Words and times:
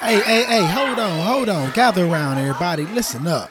Hey, 0.00 0.20
hey, 0.20 0.44
hey, 0.44 0.64
hold 0.64 0.98
on, 0.98 1.26
hold 1.26 1.48
on. 1.48 1.72
Gather 1.72 2.06
around, 2.06 2.38
everybody. 2.38 2.86
Listen 2.86 3.26
up. 3.26 3.50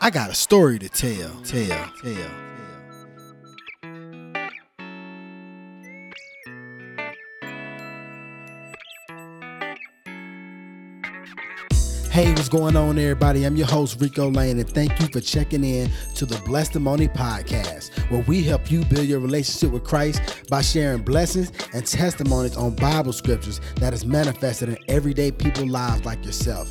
I 0.00 0.10
got 0.10 0.28
a 0.28 0.34
story 0.34 0.78
to 0.80 0.88
tell. 0.88 1.30
Tell, 1.44 1.88
tell. 2.02 2.53
Hey, 12.14 12.30
what's 12.30 12.48
going 12.48 12.76
on, 12.76 12.96
everybody? 12.96 13.42
I'm 13.42 13.56
your 13.56 13.66
host, 13.66 14.00
Rico 14.00 14.30
Lane, 14.30 14.60
and 14.60 14.70
thank 14.70 15.00
you 15.00 15.08
for 15.08 15.20
checking 15.20 15.64
in 15.64 15.90
to 16.14 16.24
the 16.24 16.36
Blessedtimony 16.36 17.12
Podcast, 17.12 17.90
where 18.08 18.22
we 18.28 18.40
help 18.44 18.70
you 18.70 18.84
build 18.84 19.08
your 19.08 19.18
relationship 19.18 19.72
with 19.72 19.82
Christ 19.82 20.48
by 20.48 20.62
sharing 20.62 21.02
blessings 21.02 21.50
and 21.72 21.84
testimonies 21.84 22.56
on 22.56 22.76
Bible 22.76 23.12
scriptures 23.12 23.60
that 23.80 23.92
is 23.92 24.06
manifested 24.06 24.68
in 24.68 24.78
everyday 24.86 25.32
people 25.32 25.66
lives 25.66 26.04
like 26.04 26.24
yourself. 26.24 26.70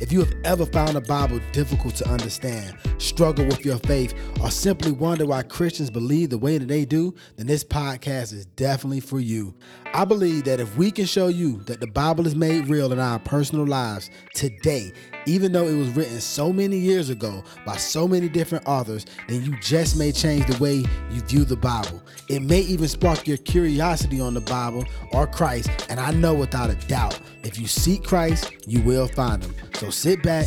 If 0.00 0.10
you 0.10 0.18
have 0.18 0.34
ever 0.42 0.66
found 0.66 0.96
the 0.96 1.00
Bible 1.00 1.38
difficult 1.52 1.94
to 1.94 2.08
understand, 2.08 2.76
struggle 3.02 3.44
with 3.46 3.64
your 3.64 3.78
faith, 3.78 4.14
or 4.40 4.50
simply 4.50 4.92
wonder 4.92 5.26
why 5.26 5.42
Christians 5.42 5.90
believe 5.90 6.30
the 6.30 6.38
way 6.38 6.58
that 6.58 6.68
they 6.68 6.84
do, 6.84 7.14
then 7.36 7.46
this 7.46 7.64
podcast 7.64 8.32
is 8.32 8.46
definitely 8.46 9.00
for 9.00 9.20
you. 9.20 9.54
I 9.94 10.04
believe 10.06 10.44
that 10.44 10.60
if 10.60 10.76
we 10.76 10.90
can 10.90 11.04
show 11.04 11.28
you 11.28 11.58
that 11.64 11.80
the 11.80 11.86
Bible 11.86 12.26
is 12.26 12.34
made 12.34 12.68
real 12.68 12.92
in 12.92 12.98
our 12.98 13.18
personal 13.18 13.66
lives 13.66 14.10
today, 14.34 14.92
even 15.26 15.52
though 15.52 15.66
it 15.66 15.76
was 15.76 15.90
written 15.90 16.20
so 16.20 16.52
many 16.52 16.78
years 16.78 17.10
ago 17.10 17.44
by 17.66 17.76
so 17.76 18.08
many 18.08 18.28
different 18.28 18.66
authors, 18.66 19.04
then 19.28 19.44
you 19.44 19.54
just 19.60 19.98
may 19.98 20.10
change 20.10 20.46
the 20.46 20.62
way 20.62 20.84
you 21.10 21.20
view 21.22 21.44
the 21.44 21.56
Bible. 21.56 22.02
It 22.28 22.40
may 22.40 22.60
even 22.60 22.88
spark 22.88 23.26
your 23.26 23.36
curiosity 23.36 24.20
on 24.20 24.34
the 24.34 24.40
Bible 24.40 24.84
or 25.12 25.26
Christ, 25.26 25.68
and 25.90 26.00
I 26.00 26.12
know 26.12 26.34
without 26.34 26.70
a 26.70 26.74
doubt, 26.86 27.20
if 27.42 27.58
you 27.58 27.66
seek 27.66 28.02
Christ, 28.04 28.52
you 28.66 28.80
will 28.82 29.08
find 29.08 29.42
him. 29.44 29.54
So 29.74 29.90
sit 29.90 30.22
back, 30.22 30.46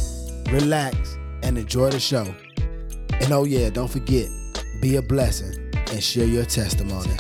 relax, 0.51 1.14
and 1.45 1.57
enjoy 1.57 1.91
the 1.91 1.99
show. 1.99 2.25
And 3.21 3.31
oh 3.31 3.45
yeah, 3.45 3.69
don't 3.69 3.89
forget, 3.89 4.27
be 4.81 4.97
a 4.97 5.01
blessing 5.01 5.71
and 5.91 6.03
share 6.03 6.25
your 6.25 6.45
testimony. 6.45 7.15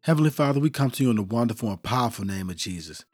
Heavenly 0.00 0.30
Father, 0.30 0.58
we 0.58 0.68
come 0.68 0.90
to 0.90 1.04
you 1.04 1.10
in 1.10 1.16
the 1.16 1.22
wonderful 1.22 1.68
and 1.68 1.80
powerful 1.80 2.24
name 2.24 2.50
of 2.50 2.56
Jesus. 2.56 3.04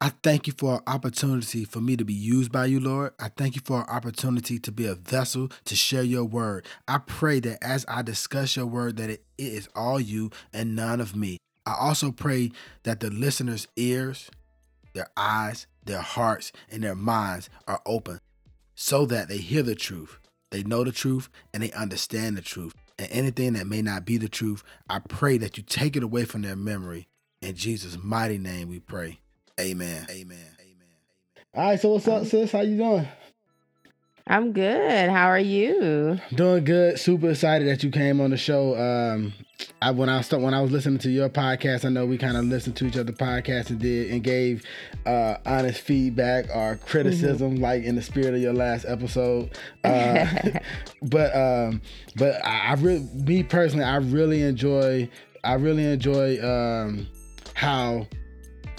I 0.00 0.10
thank 0.22 0.46
you 0.46 0.52
for 0.56 0.74
an 0.76 0.80
opportunity 0.86 1.64
for 1.64 1.80
me 1.80 1.96
to 1.96 2.04
be 2.04 2.14
used 2.14 2.52
by 2.52 2.66
you, 2.66 2.78
Lord. 2.78 3.14
I 3.18 3.28
thank 3.28 3.56
you 3.56 3.62
for 3.64 3.80
an 3.80 3.88
opportunity 3.88 4.60
to 4.60 4.70
be 4.70 4.86
a 4.86 4.94
vessel 4.94 5.50
to 5.64 5.74
share 5.74 6.04
your 6.04 6.22
word. 6.22 6.64
I 6.86 6.98
pray 6.98 7.40
that 7.40 7.58
as 7.60 7.84
I 7.88 8.02
discuss 8.02 8.54
your 8.54 8.66
word, 8.66 8.98
that 8.98 9.10
it 9.10 9.24
is 9.36 9.68
all 9.74 9.98
you 9.98 10.30
and 10.52 10.76
none 10.76 11.00
of 11.00 11.16
me. 11.16 11.38
I 11.66 11.74
also 11.74 12.12
pray 12.12 12.52
that 12.84 13.00
the 13.00 13.10
listeners' 13.10 13.66
ears, 13.74 14.30
their 14.92 15.08
eyes, 15.16 15.66
their 15.84 16.00
hearts, 16.00 16.52
and 16.70 16.82
their 16.82 16.94
minds 16.94 17.48
are 17.66 17.80
open 17.86 18.20
so 18.74 19.06
that 19.06 19.28
they 19.28 19.38
hear 19.38 19.62
the 19.62 19.74
truth, 19.74 20.18
they 20.50 20.62
know 20.62 20.84
the 20.84 20.92
truth, 20.92 21.28
and 21.52 21.62
they 21.62 21.72
understand 21.72 22.36
the 22.36 22.42
truth. 22.42 22.74
And 22.98 23.08
anything 23.10 23.52
that 23.54 23.66
may 23.66 23.82
not 23.82 24.04
be 24.04 24.16
the 24.16 24.28
truth, 24.28 24.62
I 24.88 25.00
pray 25.00 25.38
that 25.38 25.56
you 25.56 25.62
take 25.62 25.96
it 25.96 26.02
away 26.02 26.24
from 26.24 26.42
their 26.42 26.56
memory. 26.56 27.08
In 27.40 27.54
Jesus' 27.54 27.98
mighty 28.02 28.38
name 28.38 28.68
we 28.68 28.80
pray. 28.80 29.20
Amen. 29.60 30.06
Amen. 30.10 30.38
Amen. 30.60 30.94
All 31.54 31.70
right, 31.70 31.80
so 31.80 31.90
what's 31.90 32.08
up, 32.08 32.26
sis? 32.26 32.52
How 32.52 32.60
you 32.60 32.76
doing? 32.76 33.08
I'm 34.30 34.52
good. 34.52 35.08
How 35.08 35.26
are 35.28 35.38
you? 35.38 36.20
Doing 36.34 36.64
good. 36.64 37.00
Super 37.00 37.30
excited 37.30 37.66
that 37.66 37.82
you 37.82 37.90
came 37.90 38.20
on 38.20 38.28
the 38.28 38.36
show. 38.36 38.76
Um, 38.76 39.32
I 39.80 39.90
when 39.90 40.10
I 40.10 40.20
start 40.20 40.42
when 40.42 40.52
I 40.52 40.60
was 40.60 40.70
listening 40.70 40.98
to 40.98 41.10
your 41.10 41.30
podcast, 41.30 41.86
I 41.86 41.88
know 41.88 42.04
we 42.04 42.18
kind 42.18 42.36
of 42.36 42.44
listened 42.44 42.76
to 42.76 42.86
each 42.86 42.98
other 42.98 43.12
podcast 43.12 43.70
and 43.70 43.78
did 43.78 44.10
and 44.10 44.22
gave 44.22 44.64
uh, 45.06 45.36
honest 45.46 45.80
feedback 45.80 46.54
or 46.54 46.76
criticism, 46.76 47.54
mm-hmm. 47.54 47.62
like 47.62 47.84
in 47.84 47.94
the 47.94 48.02
spirit 48.02 48.34
of 48.34 48.42
your 48.42 48.52
last 48.52 48.84
episode. 48.86 49.56
Uh, 49.82 50.26
but 51.02 51.34
um, 51.34 51.80
but 52.16 52.44
I, 52.44 52.66
I 52.66 52.74
really, 52.74 53.08
me 53.14 53.42
personally, 53.42 53.84
I 53.84 53.96
really 53.96 54.42
enjoy. 54.42 55.08
I 55.42 55.54
really 55.54 55.84
enjoy 55.84 56.38
um, 56.44 57.06
how 57.54 58.06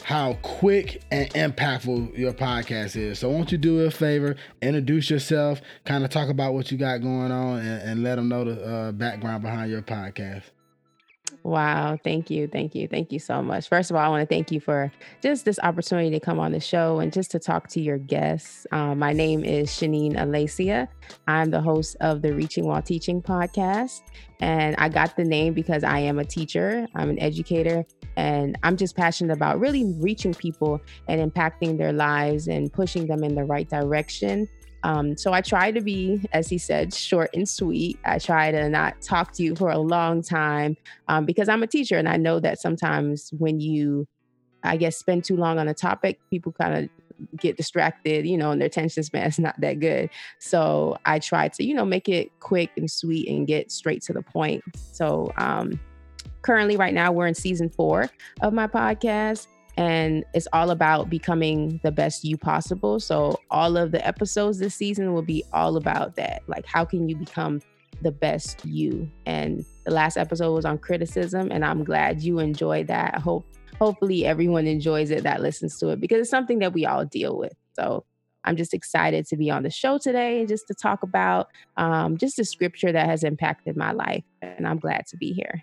how 0.03 0.33
quick 0.41 1.01
and 1.11 1.29
impactful 1.31 2.17
your 2.17 2.33
podcast 2.33 2.95
is. 2.95 3.19
So, 3.19 3.29
won't 3.29 3.51
you 3.51 3.57
do 3.57 3.81
a 3.81 3.91
favor, 3.91 4.35
introduce 4.61 5.09
yourself, 5.09 5.61
kind 5.85 6.03
of 6.03 6.09
talk 6.09 6.29
about 6.29 6.53
what 6.53 6.71
you 6.71 6.77
got 6.77 7.01
going 7.01 7.31
on, 7.31 7.59
and, 7.59 7.81
and 7.89 8.03
let 8.03 8.15
them 8.15 8.29
know 8.29 8.43
the 8.43 8.65
uh, 8.65 8.91
background 8.91 9.43
behind 9.43 9.71
your 9.71 9.81
podcast. 9.81 10.43
Wow. 11.43 11.97
Thank 12.03 12.29
you. 12.29 12.47
Thank 12.47 12.75
you. 12.75 12.87
Thank 12.87 13.11
you 13.11 13.19
so 13.19 13.41
much. 13.41 13.69
First 13.69 13.91
of 13.91 13.95
all, 13.95 14.03
I 14.03 14.09
want 14.09 14.27
to 14.27 14.33
thank 14.33 14.51
you 14.51 14.59
for 14.59 14.91
just 15.21 15.45
this 15.45 15.59
opportunity 15.63 16.09
to 16.11 16.19
come 16.19 16.39
on 16.39 16.51
the 16.51 16.59
show 16.59 16.99
and 16.99 17.13
just 17.13 17.31
to 17.31 17.39
talk 17.39 17.67
to 17.69 17.81
your 17.81 17.97
guests. 17.97 18.67
Um, 18.71 18.99
my 18.99 19.13
name 19.13 19.43
is 19.43 19.69
Shanine 19.69 20.15
Alessia. 20.15 20.87
I'm 21.27 21.49
the 21.49 21.61
host 21.61 21.95
of 22.01 22.21
the 22.21 22.33
Reaching 22.33 22.65
While 22.65 22.81
Teaching 22.81 23.21
podcast. 23.21 24.01
And 24.41 24.75
I 24.77 24.89
got 24.89 25.15
the 25.15 25.23
name 25.23 25.53
because 25.53 25.83
I 25.83 25.99
am 25.99 26.19
a 26.19 26.25
teacher, 26.25 26.87
I'm 26.95 27.09
an 27.09 27.19
educator, 27.19 27.85
and 28.19 28.57
I'm 28.63 28.75
just 28.75 28.95
passionate 28.95 29.33
about 29.33 29.59
really 29.59 29.85
reaching 29.99 30.33
people 30.33 30.81
and 31.07 31.19
impacting 31.31 31.77
their 31.77 31.93
lives 31.93 32.47
and 32.47 32.71
pushing 32.71 33.07
them 33.07 33.23
in 33.23 33.35
the 33.35 33.43
right 33.43 33.69
direction 33.69 34.47
um, 34.83 35.17
so 35.17 35.33
I 35.33 35.41
try 35.41 35.71
to 35.71 35.81
be, 35.81 36.21
as 36.31 36.47
he 36.47 36.57
said, 36.57 36.93
short 36.93 37.29
and 37.33 37.47
sweet. 37.47 37.99
I 38.05 38.19
try 38.19 38.51
to 38.51 38.69
not 38.69 39.01
talk 39.01 39.33
to 39.33 39.43
you 39.43 39.55
for 39.55 39.69
a 39.69 39.77
long 39.77 40.21
time 40.21 40.77
um, 41.07 41.25
because 41.25 41.49
I'm 41.49 41.63
a 41.63 41.67
teacher 41.67 41.97
and 41.97 42.07
I 42.07 42.17
know 42.17 42.39
that 42.39 42.59
sometimes 42.61 43.31
when 43.37 43.59
you, 43.59 44.07
I 44.63 44.77
guess, 44.77 44.97
spend 44.97 45.25
too 45.25 45.35
long 45.35 45.59
on 45.59 45.67
a 45.67 45.73
topic, 45.73 46.19
people 46.29 46.53
kind 46.53 46.85
of 46.85 46.89
get 47.37 47.57
distracted, 47.57 48.25
you 48.25 48.37
know, 48.37 48.51
and 48.51 48.61
their 48.61 48.67
attention 48.67 49.03
span 49.03 49.27
is 49.27 49.39
not 49.39 49.59
that 49.59 49.81
good. 49.81 50.09
So 50.39 50.97
I 51.05 51.19
try 51.19 51.49
to, 51.49 51.63
you 51.63 51.73
know, 51.73 51.85
make 51.85 52.07
it 52.07 52.31
quick 52.39 52.71
and 52.77 52.89
sweet 52.89 53.27
and 53.27 53.45
get 53.45 53.71
straight 53.71 54.01
to 54.03 54.13
the 54.13 54.21
point. 54.21 54.63
So 54.93 55.33
um, 55.35 55.77
currently, 56.41 56.77
right 56.77 56.93
now, 56.93 57.11
we're 57.11 57.27
in 57.27 57.35
season 57.35 57.69
four 57.69 58.09
of 58.41 58.53
my 58.53 58.67
podcast 58.67 59.47
and 59.79 60.25
it's 60.33 60.47
all 60.51 60.71
about 60.71 61.09
becoming 61.09 61.79
the 61.83 61.91
best 61.91 62.25
you 62.25 62.37
possible. 62.37 62.99
So 62.99 63.39
all 63.49 63.77
of 63.77 63.91
the 63.91 64.05
episodes 64.05 64.59
this 64.59 64.75
season 64.75 65.13
will 65.13 65.21
be 65.21 65.43
all 65.53 65.77
about 65.77 66.17
that. 66.17 66.43
Like 66.47 66.65
how 66.65 66.83
can 66.83 67.07
you 67.07 67.15
become 67.15 67.61
the 68.01 68.11
best 68.11 68.65
you? 68.65 69.09
And 69.25 69.63
the 69.85 69.91
last 69.91 70.17
episode 70.17 70.53
was 70.53 70.65
on 70.65 70.79
criticism 70.79 71.49
and 71.49 71.63
I'm 71.63 71.85
glad 71.85 72.21
you 72.21 72.39
enjoyed 72.39 72.87
that. 72.87 73.15
I 73.15 73.19
hope 73.21 73.45
hopefully 73.79 74.25
everyone 74.25 74.67
enjoys 74.67 75.11
it 75.11 75.23
that 75.23 75.41
listens 75.41 75.79
to 75.79 75.89
it 75.89 76.01
because 76.01 76.19
it's 76.19 76.29
something 76.29 76.59
that 76.59 76.73
we 76.73 76.85
all 76.85 77.05
deal 77.05 77.37
with. 77.37 77.53
So 77.71 78.03
I'm 78.43 78.57
just 78.57 78.73
excited 78.73 79.27
to 79.27 79.37
be 79.37 79.49
on 79.49 79.63
the 79.63 79.69
show 79.69 79.97
today 79.97 80.39
and 80.39 80.47
just 80.49 80.67
to 80.67 80.73
talk 80.73 81.03
about 81.03 81.47
um, 81.77 82.17
just 82.17 82.37
a 82.37 82.43
scripture 82.43 82.91
that 82.91 83.05
has 83.07 83.23
impacted 83.23 83.77
my 83.77 83.93
life. 83.93 84.25
And 84.41 84.67
I'm 84.67 84.79
glad 84.79 85.05
to 85.07 85.17
be 85.17 85.31
here. 85.31 85.61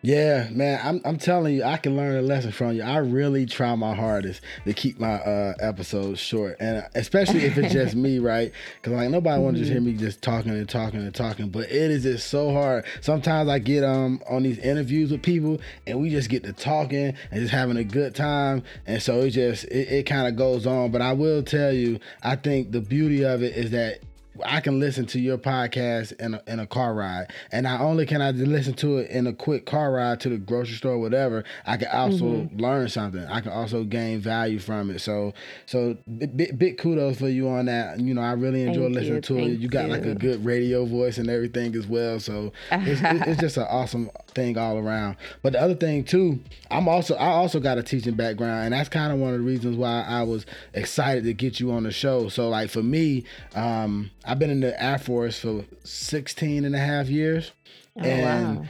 Yeah, 0.00 0.48
man, 0.52 0.80
I'm 0.84 1.00
I'm 1.04 1.18
telling 1.18 1.56
you, 1.56 1.64
I 1.64 1.76
can 1.76 1.96
learn 1.96 2.16
a 2.16 2.22
lesson 2.22 2.52
from 2.52 2.72
you. 2.72 2.84
I 2.84 2.98
really 2.98 3.46
try 3.46 3.74
my 3.74 3.96
hardest 3.96 4.42
to 4.64 4.72
keep 4.72 5.00
my 5.00 5.14
uh, 5.14 5.54
episodes 5.58 6.20
short, 6.20 6.56
and 6.60 6.86
especially 6.94 7.40
if 7.40 7.58
it's 7.58 7.72
just 7.72 7.96
me, 7.96 8.20
right? 8.20 8.52
Because 8.76 8.92
like 8.92 9.10
nobody 9.10 9.34
mm-hmm. 9.34 9.42
wants 9.42 9.58
to 9.58 9.64
just 9.64 9.72
hear 9.72 9.80
me 9.80 9.94
just 9.94 10.22
talking 10.22 10.52
and 10.52 10.68
talking 10.68 11.00
and 11.00 11.12
talking. 11.12 11.48
But 11.48 11.64
it 11.64 11.90
is 11.90 12.04
just 12.04 12.28
so 12.28 12.52
hard. 12.52 12.84
Sometimes 13.00 13.48
I 13.48 13.58
get 13.58 13.82
um 13.82 14.22
on 14.30 14.44
these 14.44 14.58
interviews 14.58 15.10
with 15.10 15.22
people, 15.22 15.58
and 15.84 16.00
we 16.00 16.10
just 16.10 16.30
get 16.30 16.44
to 16.44 16.52
talking 16.52 17.14
and 17.32 17.40
just 17.40 17.52
having 17.52 17.76
a 17.76 17.84
good 17.84 18.14
time, 18.14 18.62
and 18.86 19.02
so 19.02 19.22
it 19.22 19.30
just 19.30 19.64
it, 19.64 19.88
it 19.88 20.02
kind 20.04 20.28
of 20.28 20.36
goes 20.36 20.64
on. 20.64 20.92
But 20.92 21.02
I 21.02 21.12
will 21.12 21.42
tell 21.42 21.72
you, 21.72 21.98
I 22.22 22.36
think 22.36 22.70
the 22.70 22.80
beauty 22.80 23.24
of 23.24 23.42
it 23.42 23.56
is 23.56 23.72
that 23.72 23.98
I 24.44 24.60
can 24.60 24.80
listen 24.80 25.06
to 25.06 25.20
your 25.20 25.38
podcast 25.38 26.12
in 26.20 26.34
a, 26.34 26.42
in 26.46 26.60
a 26.60 26.66
car 26.66 26.94
ride, 26.94 27.32
and 27.52 27.64
not 27.64 27.80
only 27.80 28.06
can 28.06 28.22
I 28.22 28.30
listen 28.30 28.74
to 28.74 28.98
it 28.98 29.10
in 29.10 29.26
a 29.26 29.32
quick 29.32 29.66
car 29.66 29.92
ride 29.92 30.20
to 30.20 30.28
the 30.28 30.38
grocery 30.38 30.76
store, 30.76 30.98
whatever, 30.98 31.44
I 31.66 31.76
can 31.76 31.88
also 31.88 32.24
mm-hmm. 32.24 32.60
learn 32.60 32.88
something. 32.88 33.24
I 33.24 33.40
can 33.40 33.52
also 33.52 33.84
gain 33.84 34.20
value 34.20 34.58
from 34.58 34.90
it. 34.90 35.00
So, 35.00 35.34
so 35.66 35.96
big, 36.18 36.58
big 36.58 36.78
kudos 36.78 37.18
for 37.18 37.28
you 37.28 37.48
on 37.48 37.66
that. 37.66 38.00
You 38.00 38.14
know, 38.14 38.22
I 38.22 38.32
really 38.32 38.62
enjoy 38.62 38.84
Thank 38.84 38.94
listening 38.94 39.14
you. 39.14 39.20
to 39.20 39.34
Thank 39.34 39.48
it. 39.48 39.60
You 39.60 39.68
got 39.68 39.86
you. 39.86 39.92
like 39.92 40.04
a 40.04 40.14
good 40.14 40.44
radio 40.44 40.84
voice 40.84 41.18
and 41.18 41.28
everything 41.28 41.74
as 41.76 41.86
well. 41.86 42.20
So 42.20 42.52
it's, 42.70 43.00
it's 43.02 43.40
just 43.40 43.56
an 43.56 43.66
awesome 43.68 44.10
thing 44.38 44.56
all 44.56 44.78
around. 44.78 45.16
But 45.42 45.52
the 45.52 45.60
other 45.60 45.74
thing 45.74 46.04
too, 46.04 46.40
I'm 46.70 46.88
also 46.88 47.14
I 47.16 47.28
also 47.28 47.60
got 47.60 47.78
a 47.78 47.82
teaching 47.82 48.14
background, 48.14 48.66
and 48.66 48.72
that's 48.72 48.88
kind 48.88 49.12
of 49.12 49.18
one 49.18 49.34
of 49.34 49.40
the 49.40 49.44
reasons 49.44 49.76
why 49.76 50.04
I 50.06 50.22
was 50.22 50.46
excited 50.74 51.24
to 51.24 51.34
get 51.34 51.60
you 51.60 51.72
on 51.72 51.82
the 51.82 51.90
show. 51.90 52.28
So 52.28 52.48
like 52.48 52.70
for 52.70 52.82
me, 52.82 53.24
um, 53.54 54.10
I've 54.24 54.38
been 54.38 54.50
in 54.50 54.60
the 54.60 54.80
Air 54.82 54.98
Force 54.98 55.40
for 55.40 55.64
16 55.84 56.64
and 56.64 56.74
a 56.74 56.78
half 56.78 57.08
years. 57.08 57.52
Oh, 57.98 58.02
and 58.02 58.58
wow. 58.58 58.66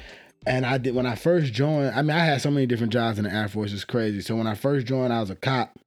and 0.46 0.64
I 0.64 0.78
did 0.78 0.94
when 0.94 1.06
I 1.06 1.14
first 1.14 1.52
joined, 1.52 1.94
I 1.94 2.02
mean 2.02 2.16
I 2.16 2.24
had 2.24 2.40
so 2.40 2.50
many 2.50 2.66
different 2.66 2.92
jobs 2.92 3.18
in 3.18 3.24
the 3.24 3.32
Air 3.32 3.48
Force, 3.48 3.72
it's 3.72 3.84
crazy. 3.84 4.22
So 4.22 4.36
when 4.36 4.46
I 4.46 4.54
first 4.54 4.86
joined, 4.86 5.12
I 5.12 5.20
was 5.20 5.30
a 5.30 5.36
cop. 5.36 5.78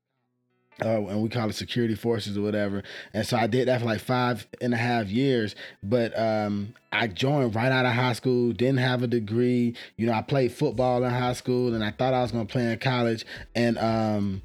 Uh, 0.84 1.06
and 1.08 1.22
we 1.22 1.30
call 1.30 1.50
it 1.50 1.54
security 1.54 1.96
forces 1.96 2.38
or 2.38 2.42
whatever. 2.42 2.84
And 3.14 3.26
so 3.26 3.38
I 3.38 3.48
did 3.48 3.68
that 3.68 3.82
for 3.82 3.86
like 3.86 4.02
five 4.02 4.48
and 4.60 4.74
a 4.74 4.78
half 4.78 5.08
years. 5.08 5.56
But 5.84 6.18
um, 6.18 6.74
I 6.92 7.08
joined 7.08 7.56
right 7.56 7.72
out 7.72 7.86
of 7.86 7.94
high 7.94 8.14
school, 8.14 8.52
didn't 8.52 8.80
have 8.80 9.04
a 9.04 9.08
degree. 9.08 9.76
You 9.98 10.08
know, 10.08 10.14
I 10.14 10.22
played 10.22 10.52
football 10.52 11.04
in 11.04 11.12
high 11.12 11.34
school 11.34 11.74
and 11.74 11.84
I 11.84 11.92
thought 11.92 12.14
I 12.14 12.22
was 12.22 12.32
going 12.32 12.48
to 12.48 12.52
play 12.52 12.72
in 12.72 12.80
college. 12.80 13.26
And 13.56 13.78
um, 13.78 14.42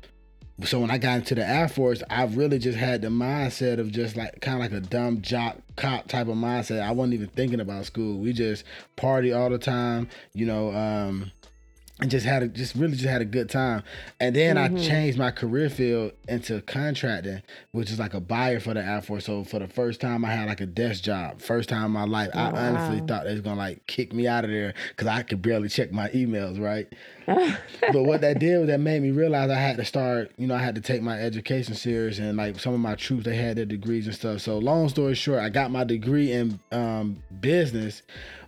so 0.64 0.80
when 0.80 0.90
I 0.90 0.96
got 0.96 1.18
into 1.18 1.34
the 1.34 1.46
Air 1.46 1.68
Force, 1.68 2.02
I 2.08 2.24
really 2.24 2.58
just 2.58 2.78
had 2.78 3.02
the 3.02 3.08
mindset 3.08 3.78
of 3.78 3.90
just 3.92 4.16
like 4.16 4.40
kind 4.40 4.56
of 4.56 4.72
like 4.72 4.82
a 4.82 4.86
dumb 4.86 5.20
jock 5.20 5.58
cop 5.76 6.08
type 6.08 6.28
of 6.28 6.36
mindset. 6.36 6.80
I 6.80 6.92
wasn't 6.92 7.14
even 7.14 7.28
thinking 7.28 7.60
about 7.60 7.84
school. 7.84 8.18
We 8.18 8.32
just 8.32 8.64
party 8.96 9.32
all 9.32 9.50
the 9.50 9.58
time, 9.58 10.08
you 10.32 10.46
know. 10.46 10.72
Um, 10.72 11.30
and 12.00 12.10
just 12.10 12.26
had 12.26 12.42
a 12.42 12.48
just 12.48 12.74
really 12.74 12.92
just 12.92 13.08
had 13.08 13.22
a 13.22 13.26
good 13.26 13.48
time. 13.48 13.82
And 14.20 14.36
then 14.36 14.56
mm-hmm. 14.56 14.76
i 14.76 14.80
changed 14.80 15.18
my 15.18 15.30
career 15.30 15.70
field 15.70 16.12
into 16.28 16.60
contracting 16.62 17.42
which 17.72 17.90
is 17.90 17.98
like 17.98 18.12
a 18.12 18.20
buyer 18.20 18.60
for 18.60 18.74
the 18.74 18.84
air 18.84 19.00
force. 19.00 19.24
So 19.24 19.44
for 19.44 19.58
the 19.58 19.68
first 19.68 20.00
time 20.00 20.24
i 20.24 20.30
had 20.30 20.46
like 20.46 20.60
a 20.60 20.66
desk 20.66 21.02
job. 21.02 21.40
First 21.40 21.68
time 21.68 21.86
in 21.86 21.90
my 21.92 22.04
life 22.04 22.30
oh, 22.34 22.38
i 22.38 22.50
honestly 22.50 23.00
thought 23.06 23.24
they 23.24 23.32
was 23.32 23.40
gonna 23.40 23.56
like 23.56 23.86
kick 23.86 24.12
me 24.12 24.26
out 24.26 24.44
of 24.44 24.50
there 24.50 24.74
because 24.90 25.06
i 25.06 25.22
could 25.22 25.40
barely 25.40 25.68
check 25.68 25.92
my 25.92 26.08
emails 26.10 26.60
right? 26.60 26.92
But 27.92 28.04
what 28.04 28.20
that 28.20 28.38
did 28.38 28.58
was 28.58 28.66
that 28.68 28.78
made 28.78 29.02
me 29.02 29.10
realize 29.10 29.50
i 29.50 29.58
had 29.58 29.76
to 29.78 29.84
start 29.84 30.32
you 30.36 30.46
know 30.46 30.54
i 30.54 30.58
had 30.58 30.74
to 30.74 30.80
take 30.80 31.02
my 31.02 31.18
education 31.20 31.74
serious 31.74 32.18
and 32.18 32.36
like 32.36 32.60
some 32.60 32.74
of 32.74 32.80
my 32.80 32.94
troops 32.94 33.24
they 33.24 33.36
had 33.36 33.56
their 33.56 33.64
degrees 33.64 34.06
and 34.06 34.14
stuff. 34.14 34.40
So 34.40 34.58
long 34.58 34.88
story 34.88 35.14
short 35.14 35.40
i 35.40 35.48
got 35.48 35.70
my 35.70 35.84
degree 35.84 36.32
in 36.32 36.60
um, 36.72 37.22
business 37.40 38.02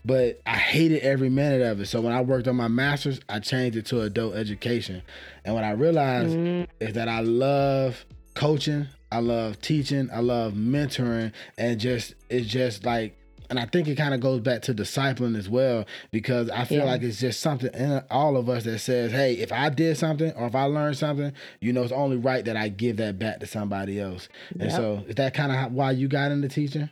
but 0.08 0.40
I 0.46 0.56
hated 0.56 1.02
every 1.02 1.28
minute 1.28 1.60
of 1.60 1.82
it. 1.82 1.86
So 1.86 2.00
when 2.00 2.14
I 2.14 2.22
worked 2.22 2.48
on 2.48 2.56
my 2.56 2.66
master's, 2.66 3.20
I 3.28 3.40
changed 3.40 3.76
it 3.76 3.84
to 3.86 4.00
adult 4.00 4.36
education. 4.36 5.02
And 5.44 5.54
what 5.54 5.64
I 5.64 5.72
realized 5.72 6.34
mm-hmm. 6.34 6.64
is 6.80 6.94
that 6.94 7.10
I 7.10 7.20
love 7.20 8.06
coaching, 8.34 8.86
I 9.12 9.20
love 9.20 9.60
teaching, 9.60 10.08
I 10.10 10.20
love 10.20 10.54
mentoring, 10.54 11.32
and 11.58 11.78
just 11.78 12.14
it's 12.30 12.48
just 12.48 12.86
like 12.86 13.16
and 13.50 13.58
I 13.58 13.66
think 13.66 13.86
it 13.86 13.96
kind 13.96 14.14
of 14.14 14.20
goes 14.20 14.40
back 14.40 14.62
to 14.62 14.74
discipling 14.74 15.36
as 15.36 15.48
well 15.48 15.84
because 16.10 16.48
I 16.50 16.64
feel 16.64 16.78
yeah. 16.78 16.84
like 16.84 17.02
it's 17.02 17.20
just 17.20 17.40
something 17.40 17.72
in 17.74 18.02
all 18.10 18.38
of 18.38 18.48
us 18.48 18.64
that 18.64 18.78
says, 18.78 19.12
"Hey, 19.12 19.34
if 19.34 19.52
I 19.52 19.68
did 19.68 19.98
something 19.98 20.32
or 20.32 20.46
if 20.46 20.54
I 20.54 20.64
learned 20.64 20.96
something, 20.96 21.32
you 21.60 21.74
know, 21.74 21.82
it's 21.82 21.92
only 21.92 22.16
right 22.16 22.44
that 22.46 22.56
I 22.56 22.68
give 22.68 22.96
that 22.96 23.18
back 23.18 23.40
to 23.40 23.46
somebody 23.46 24.00
else." 24.00 24.28
Yep. 24.54 24.62
And 24.62 24.72
so, 24.72 25.04
is 25.06 25.16
that 25.16 25.34
kind 25.34 25.52
of 25.52 25.72
why 25.72 25.90
you 25.90 26.08
got 26.08 26.30
into 26.30 26.48
teaching? 26.48 26.88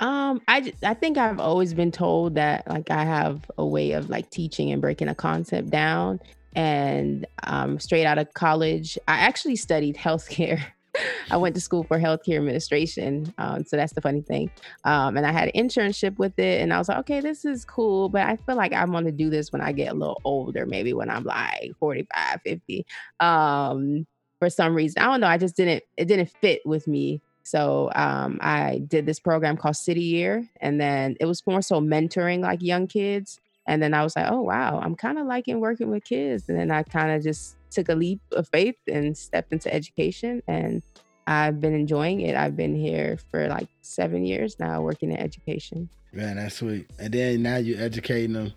Um, 0.00 0.40
I 0.46 0.72
I 0.84 0.94
think 0.94 1.18
I've 1.18 1.40
always 1.40 1.74
been 1.74 1.90
told 1.90 2.36
that 2.36 2.68
like 2.68 2.90
I 2.90 3.04
have 3.04 3.50
a 3.58 3.66
way 3.66 3.92
of 3.92 4.08
like 4.08 4.30
teaching 4.30 4.70
and 4.70 4.80
breaking 4.80 5.08
a 5.08 5.14
concept 5.14 5.70
down. 5.70 6.20
And 6.54 7.26
um, 7.44 7.78
straight 7.78 8.06
out 8.06 8.18
of 8.18 8.32
college, 8.34 8.98
I 9.06 9.18
actually 9.18 9.56
studied 9.56 9.96
healthcare. 9.96 10.62
I 11.30 11.36
went 11.36 11.54
to 11.54 11.60
school 11.60 11.84
for 11.84 11.98
healthcare 11.98 12.38
administration. 12.38 13.32
Um, 13.38 13.64
so 13.64 13.76
that's 13.76 13.92
the 13.92 14.00
funny 14.00 14.22
thing. 14.22 14.50
Um, 14.84 15.16
and 15.16 15.26
I 15.26 15.30
had 15.30 15.50
an 15.54 15.68
internship 15.68 16.18
with 16.18 16.38
it. 16.38 16.60
And 16.60 16.72
I 16.72 16.78
was 16.78 16.88
like, 16.88 16.98
okay, 16.98 17.20
this 17.20 17.44
is 17.44 17.64
cool. 17.64 18.08
But 18.08 18.22
I 18.22 18.36
feel 18.36 18.56
like 18.56 18.72
I 18.72 18.84
want 18.86 19.06
to 19.06 19.12
do 19.12 19.30
this 19.30 19.52
when 19.52 19.60
I 19.60 19.72
get 19.72 19.92
a 19.92 19.94
little 19.94 20.20
older, 20.24 20.66
maybe 20.66 20.92
when 20.94 21.10
I'm 21.10 21.24
like 21.24 21.72
45, 21.78 22.40
50. 22.44 22.86
Um, 23.20 24.06
for 24.38 24.50
some 24.50 24.74
reason, 24.74 25.02
I 25.02 25.06
don't 25.06 25.20
know. 25.20 25.28
I 25.28 25.38
just 25.38 25.56
didn't, 25.56 25.84
it 25.96 26.06
didn't 26.06 26.30
fit 26.40 26.62
with 26.64 26.88
me 26.88 27.20
so 27.48 27.90
um, 27.94 28.38
I 28.42 28.82
did 28.86 29.06
this 29.06 29.18
program 29.18 29.56
called 29.56 29.76
City 29.76 30.02
Year, 30.02 30.46
and 30.60 30.78
then 30.78 31.16
it 31.18 31.24
was 31.24 31.46
more 31.46 31.62
so 31.62 31.80
mentoring 31.80 32.40
like 32.40 32.60
young 32.60 32.86
kids. 32.86 33.40
And 33.66 33.82
then 33.82 33.94
I 33.94 34.02
was 34.02 34.16
like, 34.16 34.26
oh 34.30 34.42
wow, 34.42 34.78
I'm 34.82 34.94
kind 34.94 35.18
of 35.18 35.26
liking 35.26 35.58
working 35.58 35.90
with 35.90 36.04
kids. 36.04 36.50
And 36.50 36.58
then 36.58 36.70
I 36.70 36.82
kind 36.82 37.10
of 37.10 37.22
just 37.22 37.56
took 37.70 37.88
a 37.88 37.94
leap 37.94 38.20
of 38.32 38.48
faith 38.48 38.76
and 38.86 39.16
stepped 39.16 39.50
into 39.50 39.72
education, 39.72 40.42
and 40.46 40.82
I've 41.26 41.58
been 41.58 41.74
enjoying 41.74 42.20
it. 42.20 42.36
I've 42.36 42.54
been 42.54 42.74
here 42.74 43.18
for 43.30 43.48
like 43.48 43.68
seven 43.80 44.26
years 44.26 44.60
now, 44.60 44.82
working 44.82 45.10
in 45.10 45.16
education. 45.16 45.88
Man, 46.12 46.36
that's 46.36 46.56
sweet. 46.56 46.90
And 46.98 47.14
then 47.14 47.42
now 47.42 47.56
you're 47.56 47.80
educating 47.80 48.34
them 48.34 48.52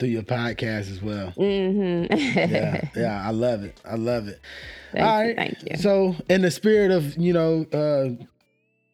through 0.00 0.08
your 0.08 0.22
podcast 0.22 0.90
as 0.90 1.00
well. 1.00 1.32
Mm-hmm. 1.36 2.12
yeah, 2.12 2.88
yeah, 2.96 3.22
I 3.24 3.30
love 3.30 3.62
it. 3.62 3.80
I 3.84 3.94
love 3.94 4.26
it. 4.26 4.40
Thank 4.90 5.04
All 5.04 5.20
right, 5.20 5.28
you, 5.28 5.34
thank 5.36 5.70
you. 5.70 5.76
So, 5.76 6.16
in 6.28 6.42
the 6.42 6.50
spirit 6.50 6.90
of 6.90 7.16
you 7.16 7.32
know 7.32 7.66
uh, 7.72 8.24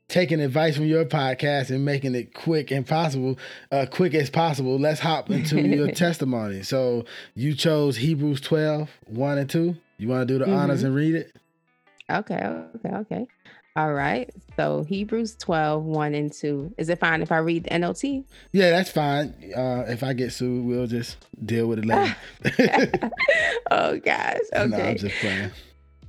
taking 0.08 0.40
advice 0.40 0.74
from 0.74 0.86
your 0.86 1.04
podcast 1.04 1.70
and 1.70 1.84
making 1.84 2.14
it 2.14 2.34
quick 2.34 2.70
and 2.70 2.86
possible, 2.86 3.38
uh, 3.70 3.86
quick 3.90 4.14
as 4.14 4.30
possible, 4.30 4.78
let's 4.78 5.00
hop 5.00 5.30
into 5.30 5.60
your 5.60 5.90
testimony. 5.92 6.62
So 6.62 7.04
you 7.34 7.54
chose 7.54 7.96
Hebrews 7.96 8.40
12, 8.40 8.90
1 9.06 9.38
and 9.38 9.50
2. 9.50 9.76
You 9.98 10.08
want 10.08 10.26
to 10.26 10.34
do 10.34 10.38
the 10.38 10.46
mm-hmm. 10.46 10.54
honors 10.54 10.82
and 10.82 10.94
read 10.94 11.14
it? 11.14 11.36
Okay, 12.10 12.36
okay, 12.76 12.94
okay. 12.96 13.26
All 13.76 13.92
right. 13.92 14.28
So 14.56 14.82
Hebrews 14.82 15.36
12, 15.36 15.84
1 15.84 16.14
and 16.14 16.32
2. 16.32 16.74
Is 16.78 16.88
it 16.88 16.98
fine 16.98 17.22
if 17.22 17.30
I 17.30 17.36
read 17.38 17.64
the 17.64 17.70
NLT? 17.70 18.24
Yeah, 18.50 18.70
that's 18.70 18.90
fine. 18.90 19.34
Uh, 19.54 19.84
if 19.86 20.02
I 20.02 20.14
get 20.14 20.32
sued, 20.32 20.64
we'll 20.64 20.86
just 20.86 21.18
deal 21.44 21.66
with 21.66 21.80
it 21.80 21.84
later. 21.84 22.16
oh 23.70 23.98
gosh. 24.00 24.38
Okay. 24.52 24.68
No, 24.68 24.76
I'm 24.78 24.96
just 24.96 25.14
playing. 25.16 25.50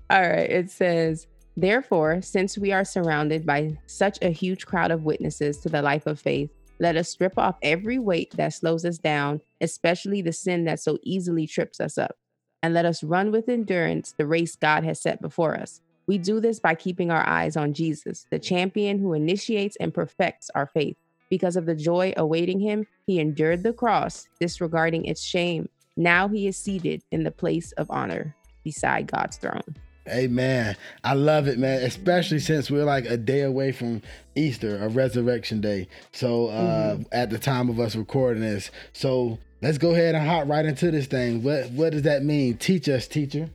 All 0.10 0.22
right. 0.22 0.50
It 0.50 0.72
says, 0.72 1.28
Therefore, 1.60 2.22
since 2.22 2.58
we 2.58 2.72
are 2.72 2.86
surrounded 2.86 3.46
by 3.46 3.78
such 3.86 4.18
a 4.22 4.30
huge 4.30 4.66
crowd 4.66 4.92
of 4.92 5.04
witnesses 5.04 5.58
to 5.58 5.68
the 5.68 5.82
life 5.82 6.08
of 6.08 6.18
faith, 6.18 6.50
let 6.80 6.96
us 6.96 7.10
strip 7.10 7.38
off 7.38 7.58
every 7.62 8.00
weight 8.00 8.34
that 8.38 8.54
slows 8.54 8.86
us 8.86 8.98
down, 8.98 9.42
especially 9.60 10.22
the 10.22 10.32
sin 10.32 10.64
that 10.64 10.80
so 10.80 10.98
easily 11.04 11.46
trips 11.46 11.82
us 11.82 11.98
up. 11.98 12.16
And 12.64 12.74
let 12.74 12.86
us 12.86 13.04
run 13.04 13.30
with 13.30 13.50
endurance 13.50 14.14
the 14.18 14.26
race 14.26 14.56
God 14.56 14.86
has 14.86 15.02
set 15.02 15.22
before 15.22 15.58
us. 15.58 15.82
We 16.08 16.18
do 16.18 16.40
this 16.40 16.62
by 16.62 16.76
keeping 16.76 17.12
our 17.12 17.28
eyes 17.28 17.58
on 17.58 17.74
Jesus, 17.74 18.26
the 18.32 18.40
champion 18.40 18.98
who 18.98 19.12
initiates 19.12 19.76
and 19.82 19.94
perfects 19.94 20.50
our 20.56 20.68
faith. 20.68 20.96
Because 21.30 21.58
of 21.58 21.66
the 21.66 21.76
joy 21.76 22.14
awaiting 22.16 22.62
him, 22.62 22.88
he 23.06 23.20
endured 23.20 23.64
the 23.64 23.74
cross, 23.74 24.30
disregarding 24.40 25.04
its 25.04 25.22
shame. 25.22 25.68
Now 25.98 26.30
he 26.30 26.48
is 26.48 26.56
seated 26.56 27.04
in 27.12 27.26
the 27.26 27.32
place 27.32 27.74
of 27.74 27.92
honor 27.92 28.34
beside 28.64 29.08
God's 29.08 29.36
throne. 29.36 29.76
Amen. 30.10 30.76
I 31.04 31.14
love 31.14 31.48
it, 31.48 31.58
man. 31.58 31.82
Especially 31.84 32.40
since 32.40 32.70
we're 32.70 32.86
like 32.86 33.06
a 33.06 33.18
day 33.18 33.42
away 33.42 33.72
from 33.72 34.02
Easter, 34.36 34.84
a 34.84 34.90
resurrection 34.90 35.62
day. 35.62 35.88
So 36.12 36.48
uh 36.48 36.96
mm-hmm. 36.96 37.04
at 37.12 37.30
the 37.30 37.40
time 37.40 37.70
of 37.70 37.80
us 37.80 37.96
recording 37.96 38.42
this. 38.42 38.72
So 38.94 39.40
let's 39.62 39.78
go 39.78 39.92
ahead 39.92 40.16
and 40.16 40.28
hop 40.28 40.48
right 40.48 40.66
into 40.66 40.92
this 40.92 41.08
thing. 41.08 41.44
What 41.44 41.70
what 41.72 41.92
does 41.92 42.04
that 42.04 42.24
mean? 42.24 42.58
Teach 42.58 42.90
us, 42.90 43.08
teacher. 43.08 43.50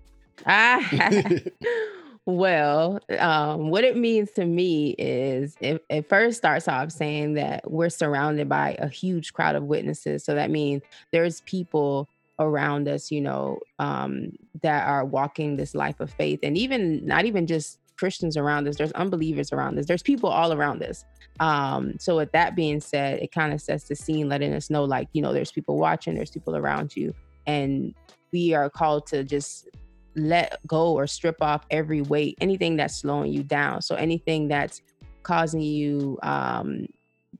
Ah. 0.47 0.81
well, 2.27 3.00
um, 3.19 3.71
what 3.71 3.85
it 3.85 3.97
means 3.97 4.31
to 4.33 4.45
me 4.45 4.91
is 4.99 5.57
it, 5.61 5.85
it 5.89 6.09
first 6.09 6.39
starts 6.39 6.69
off 6.69 6.91
saying 6.91 7.35
that 7.35 7.71
we're 7.71 7.91
surrounded 7.91 8.49
by 8.49 8.77
a 8.79 8.89
huge 8.89 9.33
crowd 9.33 9.57
of 9.57 9.65
witnesses. 9.65 10.25
So 10.25 10.35
that 10.35 10.50
means 10.50 10.83
there's 11.12 11.41
people 11.43 12.09
around 12.38 12.88
us, 12.88 13.11
you 13.11 13.21
know, 13.21 13.59
um, 13.79 14.33
that 14.62 14.87
are 14.87 15.05
walking 15.05 15.57
this 15.57 15.75
life 15.75 16.00
of 16.00 16.11
faith, 16.11 16.41
and 16.43 16.57
even 16.59 17.05
not 17.07 17.25
even 17.25 17.47
just 17.47 17.79
Christians 17.97 18.37
around 18.37 18.67
us. 18.67 18.76
There's 18.76 18.93
unbelievers 18.93 19.53
around 19.53 19.79
us. 19.79 19.87
There's 19.87 20.03
people 20.03 20.29
all 20.29 20.53
around 20.53 20.83
us. 20.83 21.05
Um, 21.41 21.95
so 21.99 22.17
with 22.17 22.33
that 22.33 22.57
being 22.57 22.81
said, 22.81 23.21
it 23.21 23.33
kind 23.33 23.53
of 23.53 23.61
sets 23.61 23.85
the 23.88 23.95
scene, 23.95 24.29
letting 24.29 24.53
us 24.53 24.71
know, 24.71 24.85
like, 24.85 25.09
you 25.12 25.23
know, 25.23 25.33
there's 25.33 25.53
people 25.53 25.79
watching, 25.79 26.14
there's 26.14 26.31
people 26.31 26.57
around 26.57 26.97
you, 26.97 27.14
and 27.47 27.95
we 28.33 28.53
are 28.55 28.69
called 28.69 29.07
to 29.09 29.23
just 29.25 29.69
let 30.17 30.59
go 30.67 30.93
or 30.93 31.07
strip 31.07 31.37
off 31.41 31.64
every 31.71 32.03
weight, 32.03 32.37
anything 32.41 32.76
that's 32.76 32.97
slowing 32.97 33.33
you 33.33 33.43
down. 33.43 33.83
So 33.83 33.95
anything 33.97 34.49
that's 34.49 34.81
causing 35.23 35.61
you 35.61 36.19
um, 36.23 36.87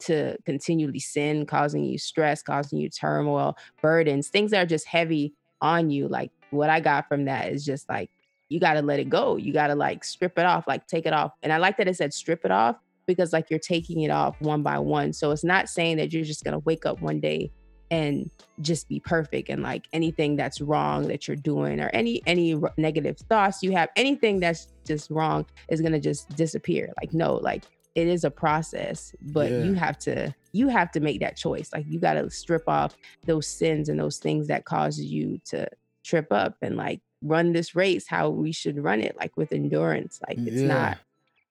to 0.01 0.37
continually 0.45 1.01
sin, 1.01 1.47
causing 1.47 1.85
you 1.85 1.99
stress, 1.99 2.43
causing 2.43 2.79
you 2.79 2.89
turmoil, 2.89 3.57
burdens, 3.83 4.29
things 4.29 4.51
that 4.51 4.63
are 4.63 4.67
just 4.67 4.87
heavy 4.87 5.35
on 5.61 5.91
you. 5.91 6.09
Like 6.09 6.31
what 6.51 6.71
I 6.71 6.81
got 6.81 7.09
from 7.09 7.25
that 7.27 7.53
is 7.53 7.65
just 7.65 7.89
like, 7.89 8.11
you 8.49 8.61
got 8.61 8.75
to 8.75 8.83
let 8.83 9.01
it 9.01 9.09
go. 9.09 9.37
You 9.37 9.53
got 9.53 9.69
to 9.69 9.75
like 9.75 10.05
strip 10.05 10.39
it 10.39 10.45
off, 10.45 10.67
like 10.67 10.87
take 10.87 11.07
it 11.07 11.13
off. 11.13 11.33
And 11.43 11.53
I 11.53 11.57
like 11.57 11.77
that 11.79 11.89
it 11.89 11.97
said 11.97 12.13
strip 12.13 12.45
it 12.45 12.51
off 12.51 12.77
because 13.07 13.33
like 13.33 13.51
you're 13.51 13.59
taking 13.59 14.03
it 14.03 14.11
off 14.11 14.41
one 14.41 14.63
by 14.63 14.79
one. 14.79 15.13
So 15.13 15.31
it's 15.31 15.45
not 15.45 15.69
saying 15.69 15.97
that 15.97 16.13
you're 16.13 16.25
just 16.25 16.45
going 16.45 16.53
to 16.53 16.59
wake 16.61 16.87
up 16.87 17.01
one 17.01 17.21
day 17.21 17.51
and 17.91 18.31
just 18.61 18.89
be 18.89 18.99
perfect 18.99 19.49
and 19.49 19.63
like 19.63 19.87
anything 19.93 20.37
that's 20.37 20.61
wrong 20.61 21.07
that 21.09 21.29
you're 21.29 21.37
doing 21.37 21.81
or 21.81 21.89
any 21.89 22.23
any 22.27 22.59
negative 22.77 23.19
thoughts 23.29 23.63
you 23.63 23.73
have 23.73 23.89
anything 23.95 24.41
that's 24.41 24.69
just 24.87 25.11
wrong 25.11 25.45
is 25.69 25.81
going 25.81 25.93
to 25.93 26.01
just 26.01 26.29
disappear 26.35 26.93
like 27.01 27.13
no 27.13 27.37
like 27.37 27.65
it 27.95 28.07
is 28.07 28.25
a 28.25 28.31
process 28.31 29.15
but 29.21 29.51
yeah. 29.51 29.65
you 29.65 29.75
have 29.75 29.99
to 29.99 30.35
you 30.53 30.69
have 30.69 30.91
to 30.91 31.01
make 31.01 31.21
that 31.21 31.37
choice 31.37 31.71
like 31.73 31.85
you 31.89 31.99
got 31.99 32.15
to 32.15 32.29
strip 32.31 32.69
off 32.69 32.97
those 33.27 33.47
sins 33.47 33.89
and 33.89 33.99
those 33.99 34.19
things 34.19 34.47
that 34.49 34.65
cause 34.65 34.99
you 34.99 35.41
to 35.45 35.67
trip 36.03 36.27
up 36.31 36.57
and 36.63 36.77
like 36.77 37.01
run 37.23 37.53
this 37.53 37.75
race 37.75 38.07
how 38.07 38.29
we 38.29 38.53
should 38.53 38.79
run 38.79 39.01
it 39.01 39.17
like 39.17 39.37
with 39.37 39.53
endurance 39.53 40.21
like 40.29 40.39
it's 40.39 40.57
yeah. 40.57 40.67
not 40.67 40.99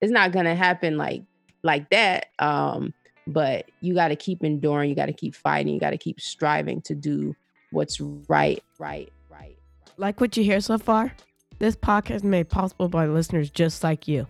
it's 0.01 0.11
not 0.11 0.31
gonna 0.31 0.55
happen 0.55 0.97
like 0.97 1.23
like 1.63 1.89
that 1.89 2.27
um 2.39 2.93
but 3.25 3.65
you 3.79 3.93
got 3.93 4.09
to 4.09 4.15
keep 4.15 4.43
enduring 4.43 4.89
you 4.89 4.95
got 4.95 5.05
to 5.05 5.13
keep 5.13 5.33
fighting 5.33 5.73
you 5.73 5.79
got 5.79 5.91
to 5.91 5.97
keep 5.97 6.19
striving 6.19 6.81
to 6.81 6.93
do 6.93 7.35
what's 7.71 7.99
right 8.01 8.63
right 8.77 9.11
right 9.31 9.57
like 9.97 10.21
what 10.21 10.37
you 10.37 10.43
hear 10.43 10.59
so 10.59 10.77
far 10.77 11.13
This 11.59 11.75
podcast 11.77 12.15
is 12.15 12.23
made 12.23 12.49
possible 12.49 12.89
by 12.89 13.05
listeners 13.05 13.49
just 13.49 13.85
like 13.85 14.05
you. 14.05 14.27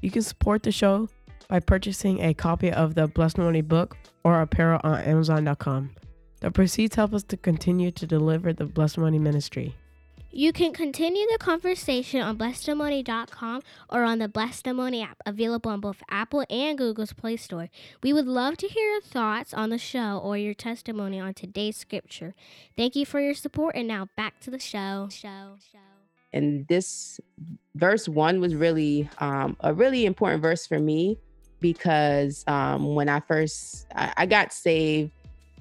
You 0.00 0.10
can 0.10 0.22
support 0.22 0.64
the 0.64 0.72
show 0.72 1.08
by 1.48 1.60
purchasing 1.60 2.20
a 2.20 2.34
copy 2.34 2.70
of 2.70 2.94
the 2.94 3.08
Blessedtimony 3.08 3.66
book 3.66 3.96
or 4.22 4.40
apparel 4.40 4.80
on 4.84 5.00
Amazon.com. 5.00 5.90
The 6.40 6.50
proceeds 6.50 6.94
help 6.94 7.14
us 7.14 7.24
to 7.24 7.36
continue 7.36 7.90
to 7.92 8.06
deliver 8.06 8.52
the 8.52 8.64
Blessedtimony 8.64 9.20
ministry. 9.20 9.74
You 10.30 10.52
can 10.52 10.74
continue 10.74 11.26
the 11.32 11.38
conversation 11.38 12.20
on 12.20 12.36
blessedtimony.com 12.36 13.62
or 13.88 14.04
on 14.04 14.18
the 14.18 14.28
Blessedtimony 14.28 15.02
app, 15.02 15.16
available 15.24 15.70
on 15.70 15.80
both 15.80 16.02
Apple 16.10 16.44
and 16.50 16.76
Google's 16.76 17.14
Play 17.14 17.38
Store. 17.38 17.70
We 18.02 18.12
would 18.12 18.26
love 18.26 18.58
to 18.58 18.68
hear 18.68 18.92
your 18.92 19.00
thoughts 19.00 19.54
on 19.54 19.70
the 19.70 19.78
show 19.78 20.20
or 20.22 20.36
your 20.36 20.52
testimony 20.52 21.18
on 21.18 21.32
today's 21.32 21.78
scripture. 21.78 22.34
Thank 22.76 22.94
you 22.94 23.06
for 23.06 23.20
your 23.20 23.34
support, 23.34 23.74
and 23.74 23.88
now 23.88 24.10
back 24.16 24.38
to 24.40 24.50
the 24.50 24.58
show. 24.58 25.08
Show. 25.10 25.56
Show. 25.72 25.78
And 26.34 26.68
this 26.68 27.20
verse 27.74 28.06
one 28.06 28.38
was 28.38 28.54
really 28.54 29.08
um, 29.18 29.56
a 29.60 29.72
really 29.72 30.04
important 30.04 30.42
verse 30.42 30.66
for 30.66 30.78
me 30.78 31.18
because 31.60 32.44
um, 32.46 32.94
when 32.94 33.08
I 33.08 33.20
first 33.20 33.86
I, 33.94 34.12
I 34.18 34.26
got 34.26 34.52
saved 34.52 35.12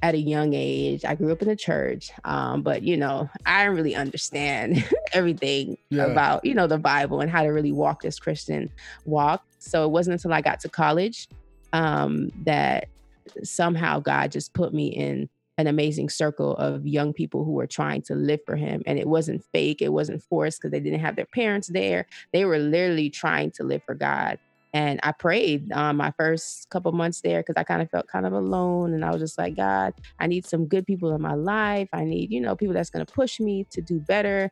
at 0.03 0.13
a 0.13 0.19
young 0.19 0.53
age. 0.53 1.03
I 1.05 1.15
grew 1.15 1.31
up 1.31 1.41
in 1.41 1.47
the 1.47 1.55
church, 1.55 2.11
um, 2.23 2.61
but 2.61 2.83
you 2.83 2.97
know, 2.97 3.29
I 3.45 3.63
didn't 3.63 3.77
really 3.77 3.95
understand 3.95 4.87
everything 5.13 5.77
yeah. 5.89 6.05
about 6.05 6.45
you 6.45 6.53
know 6.53 6.67
the 6.67 6.77
Bible 6.77 7.21
and 7.21 7.29
how 7.29 7.43
to 7.43 7.49
really 7.49 7.71
walk 7.71 8.01
this 8.01 8.19
Christian 8.19 8.69
walk. 9.05 9.43
So 9.59 9.85
it 9.85 9.89
wasn't 9.89 10.13
until 10.13 10.33
I 10.33 10.41
got 10.41 10.59
to 10.61 10.69
college 10.69 11.27
um, 11.73 12.31
that 12.45 12.89
somehow 13.43 13.99
God 13.99 14.31
just 14.31 14.53
put 14.53 14.73
me 14.73 14.87
in 14.87 15.29
an 15.57 15.65
amazing 15.65 16.09
circle 16.09 16.55
of 16.57 16.85
young 16.85 17.13
people 17.13 17.43
who 17.43 17.51
were 17.51 17.67
trying 17.67 18.01
to 18.03 18.13
live 18.13 18.39
for 18.45 18.55
him 18.55 18.83
and 18.85 18.99
it 18.99 19.07
wasn't 19.07 19.43
fake 19.51 19.81
it 19.81 19.91
wasn't 19.91 20.21
forced 20.21 20.59
because 20.59 20.71
they 20.71 20.79
didn't 20.79 20.99
have 20.99 21.15
their 21.15 21.25
parents 21.25 21.67
there 21.67 22.05
they 22.31 22.45
were 22.45 22.59
literally 22.59 23.09
trying 23.09 23.49
to 23.49 23.63
live 23.63 23.81
for 23.83 23.95
god 23.95 24.37
and 24.77 25.00
I 25.01 25.12
prayed 25.12 25.72
um, 25.72 25.98
my 25.98 26.12
first 26.19 26.69
couple 26.69 26.91
months 26.91 27.22
there 27.22 27.39
because 27.39 27.55
I 27.57 27.63
kind 27.63 27.81
of 27.81 27.89
felt 27.89 28.05
kind 28.05 28.27
of 28.27 28.34
alone. 28.34 28.93
And 28.93 29.03
I 29.03 29.10
was 29.10 29.19
just 29.19 29.36
like, 29.36 29.55
God, 29.55 29.96
I 30.19 30.27
need 30.27 30.46
some 30.46 30.67
good 30.67 30.86
people 30.86 31.15
in 31.15 31.22
my 31.22 31.34
life. 31.34 31.89
I 31.93 32.03
need, 32.03 32.31
you 32.31 32.39
know, 32.39 32.55
people 32.55 32.75
that's 32.75 32.91
going 32.91 33.03
to 33.03 33.12
push 33.12 33.39
me 33.39 33.65
to 33.72 33.81
do 33.81 34.00
better 34.00 34.51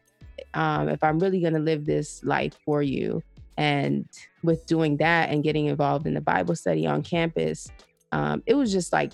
um, 0.55 0.89
if 0.89 1.03
I'm 1.03 1.20
really 1.20 1.41
going 1.41 1.53
to 1.53 1.60
live 1.60 1.86
this 1.86 2.24
life 2.24 2.58
for 2.65 2.82
you. 2.82 3.22
And 3.58 4.10
with 4.41 4.65
doing 4.65 4.98
that 4.98 5.29
and 5.29 5.44
getting 5.44 5.67
involved 5.67 6.08
in 6.08 6.15
the 6.15 6.22
Bible 6.22 6.55
study 6.55 6.88
on 6.88 7.03
campus, 7.03 7.70
um, 8.12 8.41
it 8.48 8.55
was 8.55 8.72
just 8.72 8.91
like 8.94 9.12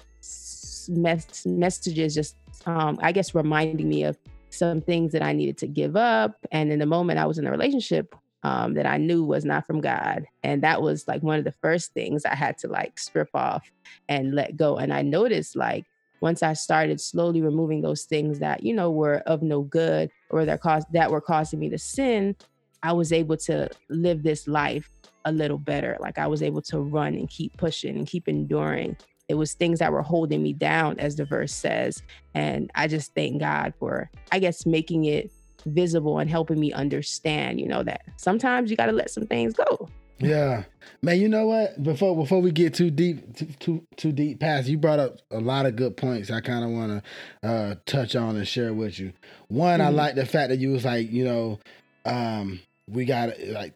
mes- 0.88 1.46
messages, 1.46 2.16
just, 2.16 2.38
um, 2.66 2.98
I 3.02 3.12
guess, 3.12 3.36
reminding 3.36 3.90
me 3.90 4.04
of 4.04 4.18
some 4.50 4.80
things 4.80 5.12
that 5.12 5.24
I 5.24 5.34
needed 5.34 5.58
to 5.58 5.68
give 5.68 5.98
up. 5.98 6.38
And 6.54 6.72
in 6.72 6.80
the 6.80 6.86
moment 6.86 7.20
I 7.20 7.26
was 7.26 7.38
in 7.38 7.46
a 7.46 7.52
relationship 7.52 8.16
um, 8.44 8.74
that 8.74 8.86
I 8.86 8.98
knew 8.98 9.24
was 9.24 9.46
not 9.46 9.66
from 9.68 9.82
God. 9.82 10.26
And 10.44 10.64
that 10.64 10.82
was 10.82 11.08
like 11.08 11.22
one 11.22 11.38
of 11.38 11.46
the 11.46 11.52
first 11.52 11.94
things 11.94 12.26
I 12.26 12.36
had 12.36 12.58
to 12.60 12.68
like 12.68 12.98
strip 12.98 13.30
off 13.34 13.70
and 14.10 14.34
let 14.34 14.58
go. 14.58 14.78
And 14.78 14.94
I 14.94 15.02
noticed 15.02 15.56
like 15.56 15.86
once 16.22 16.44
I 16.44 16.54
started 16.54 17.02
slowly 17.02 17.42
removing 17.42 17.82
those 17.82 18.04
things 18.04 18.40
that, 18.40 18.64
you 18.64 18.74
know, 18.74 18.92
were 18.92 19.18
of 19.26 19.42
no 19.42 19.62
good 19.62 20.10
or 20.30 20.46
that 20.46 20.62
caused 20.62 20.88
that 20.94 21.12
were 21.12 21.22
causing 21.22 21.60
me 21.60 21.70
to 21.70 21.78
sin, 21.78 22.36
I 22.84 22.94
was 22.94 23.12
able 23.12 23.38
to 23.38 23.70
live 23.90 24.24
this 24.24 24.48
life 24.48 24.90
a 25.26 25.32
little 25.32 25.58
better. 25.58 25.98
Like 26.00 26.18
I 26.18 26.28
was 26.28 26.42
able 26.42 26.62
to 26.64 26.80
run 26.80 27.14
and 27.14 27.30
keep 27.30 27.56
pushing 27.58 27.96
and 27.98 28.08
keep 28.08 28.28
enduring. 28.28 28.98
It 29.28 29.36
was 29.36 29.54
things 29.54 29.80
that 29.80 29.92
were 29.92 30.02
holding 30.02 30.44
me 30.44 30.52
down, 30.52 31.00
as 31.00 31.16
the 31.16 31.26
verse 31.26 31.54
says. 31.54 32.02
And 32.34 32.70
I 32.76 32.88
just 32.88 33.14
thank 33.14 33.40
God 33.40 33.74
for, 33.80 34.10
I 34.32 34.40
guess, 34.40 34.66
making 34.66 35.06
it 35.06 35.32
visible 35.66 36.20
and 36.20 36.30
helping 36.30 36.60
me 36.60 36.72
understand, 36.74 37.60
you 37.60 37.68
know, 37.68 37.84
that 37.84 38.02
sometimes 38.18 38.70
you 38.70 38.78
got 38.78 38.88
to 38.88 38.92
let 38.92 39.10
some 39.10 39.26
things 39.26 39.54
go. 39.54 39.90
Yeah, 40.20 40.64
man. 41.02 41.20
You 41.20 41.30
know 41.30 41.48
what? 41.48 41.82
Before 41.82 42.16
before 42.16 42.42
we 42.42 42.52
get 42.52 42.74
too 42.74 42.92
deep 42.92 43.36
too 43.36 43.48
too, 43.60 43.88
too 43.96 44.12
deep 44.12 44.40
past, 44.40 44.68
you 44.68 44.78
brought 44.78 45.00
up 45.00 45.18
a 45.32 45.40
lot 45.40 45.66
of 45.66 45.76
good 45.76 45.98
points. 45.98 46.30
I 46.30 46.42
kind 46.42 46.64
of 46.64 46.70
want 46.70 47.04
to 47.42 47.50
uh, 47.50 47.76
touch 47.86 48.16
on 48.16 48.36
and 48.36 48.48
share 48.48 48.74
with 48.74 49.00
you. 49.00 49.14
One, 49.48 49.80
mm-hmm. 49.80 49.88
I 49.88 49.90
like 49.90 50.16
the 50.16 50.26
fact 50.26 50.50
that 50.50 50.60
you 50.60 50.72
was 50.72 50.86
like, 50.86 51.12
you 51.12 51.26
know, 51.26 51.60
um, 52.06 52.60
we 52.88 53.06
got 53.06 53.30
like 53.48 53.74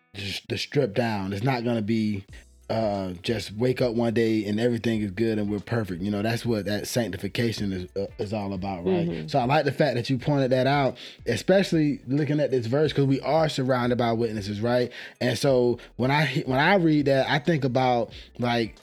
the 0.47 0.57
strip 0.57 0.93
down. 0.93 1.33
It's 1.33 1.43
not 1.43 1.63
gonna 1.63 1.81
be 1.81 2.25
uh, 2.69 3.11
just 3.21 3.51
wake 3.53 3.79
up 3.79 3.93
one 3.93 4.13
day 4.13 4.43
and 4.45 4.59
everything 4.59 5.01
is 5.01 5.11
good 5.11 5.37
and 5.37 5.49
we're 5.49 5.59
perfect. 5.59 6.01
You 6.01 6.09
know, 6.09 6.23
that's 6.23 6.45
what 6.45 6.65
that 6.65 6.87
sanctification 6.87 7.71
is 7.71 7.87
uh, 7.95 8.07
is 8.17 8.33
all 8.33 8.53
about, 8.53 8.85
right? 8.85 9.07
Mm-hmm. 9.07 9.27
So 9.27 9.37
I 9.39 9.45
like 9.45 9.65
the 9.65 9.71
fact 9.71 9.95
that 9.95 10.09
you 10.09 10.17
pointed 10.17 10.51
that 10.51 10.65
out, 10.65 10.97
especially 11.27 12.01
looking 12.07 12.39
at 12.39 12.49
this 12.49 12.65
verse 12.65 12.91
because 12.91 13.05
we 13.05 13.21
are 13.21 13.49
surrounded 13.49 13.97
by 13.97 14.13
witnesses, 14.13 14.61
right? 14.61 14.91
And 15.21 15.37
so 15.37 15.77
when 15.97 16.09
I 16.09 16.43
when 16.45 16.59
I 16.59 16.75
read 16.75 17.05
that, 17.05 17.29
I 17.29 17.37
think 17.37 17.63
about 17.65 18.11
like 18.39 18.77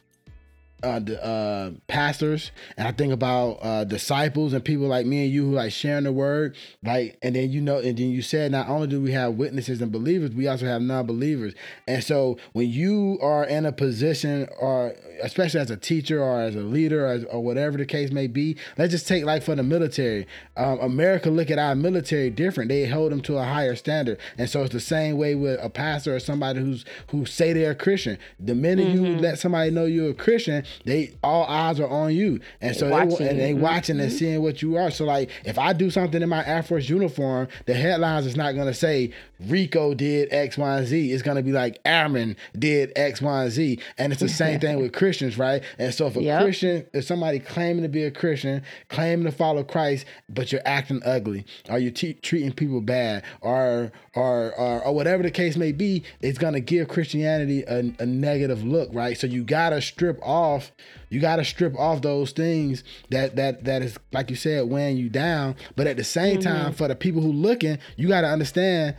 uh, 0.82 0.98
the, 0.98 1.24
uh, 1.24 1.70
pastors 1.86 2.50
and 2.76 2.88
I 2.88 2.92
think 2.92 3.12
about 3.12 3.58
uh, 3.62 3.84
disciples 3.84 4.52
and 4.52 4.64
people 4.64 4.86
like 4.86 5.06
me 5.06 5.24
and 5.24 5.32
you 5.32 5.46
who 5.46 5.52
like 5.52 5.72
sharing 5.72 6.04
the 6.04 6.12
word, 6.12 6.56
like, 6.82 7.18
and 7.22 7.36
then 7.36 7.50
you 7.50 7.60
know, 7.60 7.78
and 7.78 7.96
then 7.96 8.10
you 8.10 8.22
said 8.22 8.52
not 8.52 8.68
only 8.68 8.86
do 8.86 9.00
we 9.00 9.12
have 9.12 9.34
witnesses 9.34 9.80
and 9.80 9.92
believers, 9.92 10.30
we 10.30 10.48
also 10.48 10.66
have 10.66 10.82
non-believers. 10.82 11.54
And 11.86 12.02
so 12.02 12.38
when 12.52 12.68
you 12.70 13.18
are 13.22 13.44
in 13.44 13.66
a 13.66 13.72
position, 13.72 14.48
or 14.58 14.94
especially 15.22 15.60
as 15.60 15.70
a 15.70 15.76
teacher 15.76 16.22
or 16.22 16.40
as 16.40 16.54
a 16.54 16.60
leader 16.60 17.06
or, 17.06 17.08
as, 17.08 17.24
or 17.24 17.42
whatever 17.42 17.78
the 17.78 17.86
case 17.86 18.10
may 18.10 18.26
be, 18.26 18.56
let's 18.78 18.92
just 18.92 19.06
take 19.06 19.24
like 19.24 19.42
for 19.42 19.54
the 19.54 19.62
military. 19.62 20.26
Um, 20.56 20.78
America 20.80 21.30
look 21.30 21.50
at 21.50 21.58
our 21.58 21.74
military 21.74 22.30
different; 22.30 22.68
they 22.68 22.86
hold 22.86 23.12
them 23.12 23.20
to 23.22 23.38
a 23.38 23.44
higher 23.44 23.76
standard, 23.76 24.18
and 24.38 24.48
so 24.48 24.62
it's 24.62 24.72
the 24.72 24.80
same 24.80 25.16
way 25.16 25.34
with 25.34 25.60
a 25.62 25.70
pastor 25.70 26.16
or 26.16 26.20
somebody 26.20 26.60
who's 26.60 26.84
who 27.08 27.26
say 27.26 27.52
they're 27.52 27.72
a 27.72 27.74
Christian. 27.74 28.18
The 28.40 28.54
minute 28.54 28.88
mm-hmm. 28.88 29.04
you 29.04 29.16
let 29.16 29.38
somebody 29.38 29.70
know 29.70 29.84
you're 29.84 30.10
a 30.10 30.14
Christian 30.14 30.64
they 30.84 31.14
all 31.22 31.44
eyes 31.44 31.80
are 31.80 31.88
on 31.88 32.14
you, 32.14 32.40
and 32.60 32.76
so 32.76 32.88
watching. 32.88 33.18
they 33.18 33.28
and 33.28 33.38
they 33.38 33.52
mm-hmm. 33.52 33.62
watching 33.62 34.00
and 34.00 34.12
seeing 34.12 34.42
what 34.42 34.62
you 34.62 34.76
are. 34.76 34.90
So 34.90 35.04
like, 35.04 35.30
if 35.44 35.58
I 35.58 35.72
do 35.72 35.90
something 35.90 36.22
in 36.22 36.28
my 36.28 36.44
Air 36.46 36.62
Force 36.62 36.88
uniform, 36.88 37.48
the 37.66 37.74
headlines 37.74 38.26
is 38.26 38.36
not 38.36 38.54
gonna 38.54 38.74
say 38.74 39.12
Rico 39.46 39.94
did 39.94 40.32
X, 40.32 40.58
Y, 40.58 40.78
and 40.78 40.87
Z. 40.87 41.12
It's 41.12 41.22
gonna 41.22 41.42
be 41.42 41.52
like 41.52 41.78
Aaron 41.84 42.37
did 42.58 42.92
X, 42.96 43.20
Y, 43.20 43.42
and 43.42 43.52
Z, 43.52 43.78
and 43.99 44.12
it's 44.12 44.20
the 44.20 44.28
same 44.42 44.61
thing 44.61 44.80
with 44.80 44.92
Christians, 44.92 45.38
right? 45.38 45.62
And 45.78 45.92
so 45.92 46.06
if 46.06 46.16
a 46.16 46.22
yep. 46.22 46.42
Christian, 46.42 46.87
if 46.92 47.04
somebody 47.04 47.38
claiming 47.38 47.82
to 47.82 47.88
be 47.88 48.04
a 48.04 48.11
Christian, 48.11 48.62
claiming 48.88 49.25
to 49.26 49.32
follow 49.32 49.64
Christ, 49.64 50.06
but 50.28 50.52
you're 50.52 50.62
acting 50.64 51.02
ugly, 51.04 51.44
or 51.68 51.78
you're 51.78 51.92
treating 51.92 52.52
people 52.52 52.80
bad, 52.80 53.25
or, 53.40 53.92
or 54.14 54.52
or 54.54 54.84
or 54.84 54.94
whatever 54.94 55.22
the 55.22 55.30
case 55.30 55.56
may 55.56 55.72
be, 55.72 56.04
it's 56.20 56.38
gonna 56.38 56.61
give 56.61 56.88
Christianity 56.88 57.62
a, 57.62 57.78
a 57.99 58.06
negative 58.06 58.64
look, 58.64 58.90
right? 58.92 59.16
So 59.16 59.26
you 59.26 59.44
gotta 59.44 59.80
strip 59.80 60.18
off 60.22 60.72
you 61.12 61.20
got 61.20 61.37
to 61.37 61.44
strip 61.44 61.78
off 61.78 62.00
those 62.00 62.32
things 62.32 62.82
that 63.11 63.37
that 63.37 63.64
that 63.64 63.82
is 63.82 63.99
like 64.12 64.30
you 64.30 64.37
said 64.37 64.68
weighing 64.68 64.96
you 64.96 65.11
down 65.11 65.54
but 65.76 65.87
at 65.87 65.99
the 65.99 66.04
same 66.04 66.38
mm-hmm. 66.38 66.49
time 66.49 66.72
for 66.72 66.88
the 66.88 66.96
people 66.96 67.20
who 67.20 67.30
looking 67.30 67.78
you 67.96 68.08
got 68.08 68.22
to 68.22 68.28
understand 68.28 68.96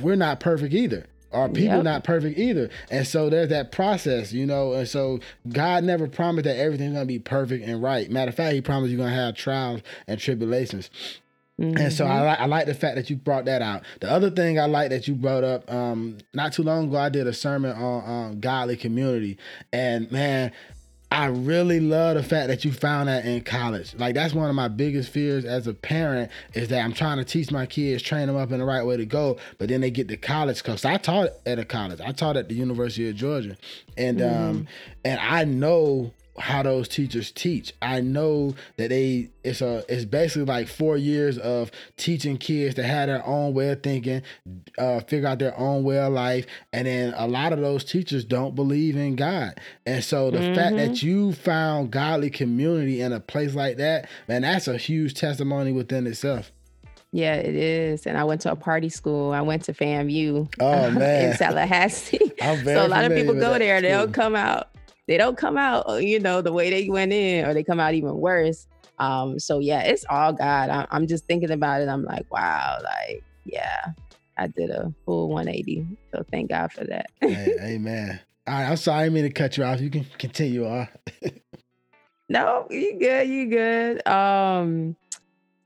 we're 0.00 0.16
not 0.16 0.40
perfect 0.40 0.74
either 0.74 1.06
our 1.32 1.48
people 1.48 1.76
yep. 1.76 1.84
not 1.84 2.02
perfect 2.02 2.38
either 2.38 2.68
and 2.90 3.06
so 3.06 3.30
there's 3.30 3.50
that 3.50 3.70
process 3.70 4.32
you 4.32 4.44
know 4.44 4.72
and 4.72 4.88
so 4.88 5.20
god 5.52 5.84
never 5.84 6.08
promised 6.08 6.44
that 6.44 6.56
everything's 6.56 6.92
gonna 6.92 7.06
be 7.06 7.18
perfect 7.20 7.64
and 7.64 7.82
right 7.82 8.10
matter 8.10 8.30
of 8.30 8.34
fact 8.34 8.52
he 8.52 8.60
promised 8.60 8.90
you're 8.90 8.98
gonna 8.98 9.14
have 9.14 9.36
trials 9.36 9.80
and 10.08 10.18
tribulations 10.18 10.90
Mm-hmm. 11.60 11.76
And 11.76 11.92
so 11.92 12.06
I 12.06 12.08
mm-hmm. 12.08 12.24
like 12.24 12.40
I 12.40 12.46
like 12.46 12.66
the 12.66 12.74
fact 12.74 12.96
that 12.96 13.10
you 13.10 13.16
brought 13.16 13.44
that 13.44 13.60
out. 13.60 13.82
The 14.00 14.10
other 14.10 14.30
thing 14.30 14.58
I 14.58 14.64
like 14.64 14.90
that 14.90 15.06
you 15.06 15.14
brought 15.14 15.44
up, 15.44 15.70
um, 15.70 16.16
not 16.32 16.54
too 16.54 16.62
long 16.62 16.88
ago, 16.88 16.96
I 16.96 17.10
did 17.10 17.26
a 17.26 17.34
sermon 17.34 17.72
on 17.72 18.10
um, 18.10 18.40
godly 18.40 18.76
community, 18.76 19.36
and 19.70 20.10
man, 20.10 20.52
I 21.12 21.26
really 21.26 21.80
love 21.80 22.16
the 22.16 22.22
fact 22.22 22.48
that 22.48 22.64
you 22.64 22.70
found 22.70 23.08
that 23.08 23.24
in 23.24 23.40
college. 23.42 23.94
Like 23.96 24.14
that's 24.14 24.32
one 24.32 24.48
of 24.48 24.54
my 24.54 24.68
biggest 24.68 25.10
fears 25.10 25.44
as 25.44 25.66
a 25.66 25.74
parent 25.74 26.30
is 26.54 26.68
that 26.68 26.84
I'm 26.84 26.92
trying 26.92 27.18
to 27.18 27.24
teach 27.24 27.50
my 27.50 27.66
kids, 27.66 28.02
train 28.02 28.28
them 28.28 28.36
up 28.36 28.52
in 28.52 28.60
the 28.60 28.64
right 28.64 28.84
way 28.84 28.96
to 28.96 29.04
go, 29.04 29.36
but 29.58 29.68
then 29.68 29.80
they 29.80 29.90
get 29.90 30.06
to 30.08 30.16
college. 30.16 30.62
Cause 30.62 30.84
I 30.84 30.98
taught 30.98 31.30
at 31.46 31.58
a 31.58 31.64
college. 31.64 32.00
I 32.00 32.12
taught 32.12 32.36
at 32.36 32.48
the 32.48 32.54
University 32.54 33.08
of 33.08 33.16
Georgia, 33.16 33.56
and 33.96 34.20
mm-hmm. 34.20 34.50
um, 34.50 34.68
and 35.04 35.18
I 35.18 35.44
know 35.44 36.12
how 36.40 36.62
those 36.62 36.88
teachers 36.88 37.30
teach. 37.30 37.72
I 37.82 38.00
know 38.00 38.54
that 38.76 38.88
they 38.88 39.30
it's 39.44 39.60
a 39.60 39.84
it's 39.88 40.04
basically 40.04 40.44
like 40.44 40.68
four 40.68 40.96
years 40.96 41.38
of 41.38 41.70
teaching 41.96 42.38
kids 42.38 42.74
to 42.76 42.82
have 42.82 43.08
their 43.08 43.24
own 43.26 43.54
way 43.54 43.70
of 43.70 43.82
thinking, 43.82 44.22
uh, 44.78 45.00
figure 45.00 45.28
out 45.28 45.38
their 45.38 45.56
own 45.58 45.84
way 45.84 45.98
of 45.98 46.12
life, 46.12 46.46
and 46.72 46.86
then 46.86 47.14
a 47.16 47.28
lot 47.28 47.52
of 47.52 47.60
those 47.60 47.84
teachers 47.84 48.24
don't 48.24 48.54
believe 48.54 48.96
in 48.96 49.16
God. 49.16 49.60
And 49.86 50.02
so 50.02 50.30
the 50.30 50.38
mm-hmm. 50.38 50.54
fact 50.54 50.76
that 50.76 50.90
mm-hmm. 50.90 51.06
you 51.06 51.32
found 51.32 51.90
godly 51.90 52.30
community 52.30 53.00
in 53.00 53.12
a 53.12 53.20
place 53.20 53.54
like 53.54 53.76
that, 53.76 54.08
man, 54.28 54.42
that's 54.42 54.68
a 54.68 54.76
huge 54.76 55.14
testimony 55.14 55.72
within 55.72 56.06
itself. 56.06 56.52
Yeah, 57.12 57.34
it 57.34 57.56
is. 57.56 58.06
And 58.06 58.16
I 58.16 58.22
went 58.22 58.40
to 58.42 58.52
a 58.52 58.56
party 58.56 58.88
school. 58.88 59.32
I 59.32 59.40
went 59.40 59.64
to 59.64 59.72
FAMU 59.72 60.54
oh, 60.60 60.90
man. 60.92 61.30
in 61.30 61.36
Tallahassee. 61.36 62.32
so 62.40 62.86
a 62.86 62.88
lot 62.88 63.04
of 63.04 63.12
people 63.12 63.34
go 63.34 63.58
there. 63.58 63.80
They 63.80 63.88
don't 63.88 64.12
come 64.12 64.36
out 64.36 64.69
they 65.10 65.16
don't 65.16 65.36
come 65.36 65.58
out, 65.58 65.88
uh, 65.88 65.96
you 65.96 66.20
know, 66.20 66.40
the 66.40 66.52
way 66.52 66.70
they 66.70 66.88
went 66.88 67.12
in, 67.12 67.44
or 67.44 67.52
they 67.52 67.64
come 67.64 67.80
out 67.80 67.94
even 67.94 68.14
worse. 68.14 68.68
Um, 69.00 69.40
so 69.40 69.58
yeah, 69.58 69.80
it's 69.80 70.04
all 70.08 70.32
God. 70.32 70.70
I, 70.70 70.86
I'm 70.92 71.08
just 71.08 71.24
thinking 71.24 71.50
about 71.50 71.80
it. 71.80 71.88
I'm 71.88 72.04
like, 72.04 72.32
wow, 72.32 72.78
like, 72.84 73.24
yeah, 73.44 73.86
I 74.38 74.46
did 74.46 74.70
a 74.70 74.94
full 75.04 75.28
180. 75.30 75.84
So 76.14 76.24
thank 76.30 76.50
God 76.50 76.70
for 76.70 76.84
that. 76.84 77.10
hey, 77.20 77.56
amen. 77.60 78.20
All 78.46 78.54
right, 78.54 78.70
I'm 78.70 78.76
sorry, 78.76 79.00
I 79.00 79.02
didn't 79.06 79.14
mean 79.14 79.24
to 79.24 79.30
cut 79.30 79.56
you 79.56 79.64
off. 79.64 79.80
You 79.80 79.90
can 79.90 80.06
continue 80.16 80.68
on. 80.68 80.86
no, 82.28 82.68
you 82.70 82.96
good, 82.96 83.28
you 83.28 83.50
good. 83.50 84.06
Um, 84.06 84.94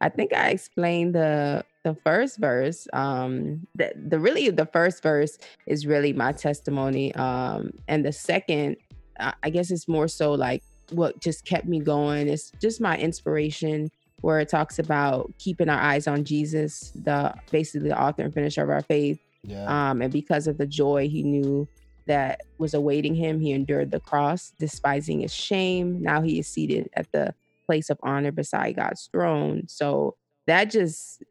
I 0.01 0.09
think 0.09 0.33
I 0.33 0.49
explained 0.49 1.15
the 1.15 1.67
the 1.85 1.95
first 2.03 2.39
verse. 2.39 2.89
Um, 2.93 3.67
the, 3.75 3.93
the 3.95 4.19
really 4.19 4.51
the 4.51 4.67
first 4.67 5.03
verse 5.03 5.39
is 5.67 5.87
really 5.87 6.13
my 6.13 6.33
testimony. 6.33 7.15
Um, 7.15 7.73
and 7.89 8.05
the 8.05 8.13
second, 8.13 8.77
I, 9.19 9.51
guess 9.51 9.71
it's 9.71 9.89
more 9.89 10.09
so 10.09 10.33
like 10.33 10.63
what 10.91 11.21
just 11.21 11.45
kept 11.45 11.67
me 11.67 11.81
going. 11.81 12.29
It's 12.29 12.53
just 12.61 12.81
my 12.81 12.97
inspiration 12.97 13.91
where 14.21 14.41
it 14.41 14.49
talks 14.49 14.79
about 14.79 15.33
keeping 15.39 15.69
our 15.69 15.81
eyes 15.81 16.07
on 16.07 16.25
Jesus, 16.25 16.93
the 16.95 17.35
basically 17.51 17.89
the 17.89 18.01
author 18.01 18.23
and 18.23 18.33
finisher 18.33 18.63
of 18.63 18.71
our 18.71 18.83
faith. 18.83 19.21
Yeah. 19.43 19.91
Um, 19.91 20.03
and 20.03 20.13
because 20.13 20.47
of 20.47 20.59
the 20.59 20.67
joy 20.67 21.09
he 21.09 21.23
knew 21.23 21.69
that 22.07 22.43
was 22.59 22.75
awaiting 22.75 23.15
him, 23.15 23.41
he 23.41 23.53
endured 23.53 23.91
the 23.91 24.01
cross, 24.01 24.53
despising 24.59 25.21
his 25.21 25.33
shame. 25.33 26.03
Now 26.03 26.23
he 26.23 26.39
is 26.39 26.49
seated 26.49 26.89
at 26.95 27.11
the 27.13 27.35
place 27.67 27.91
of 27.91 27.99
honor 28.03 28.33
beside 28.33 28.77
God's 28.77 29.09
throne. 29.13 29.65
So 29.69 30.17
that 30.47 30.71
just 30.71 31.23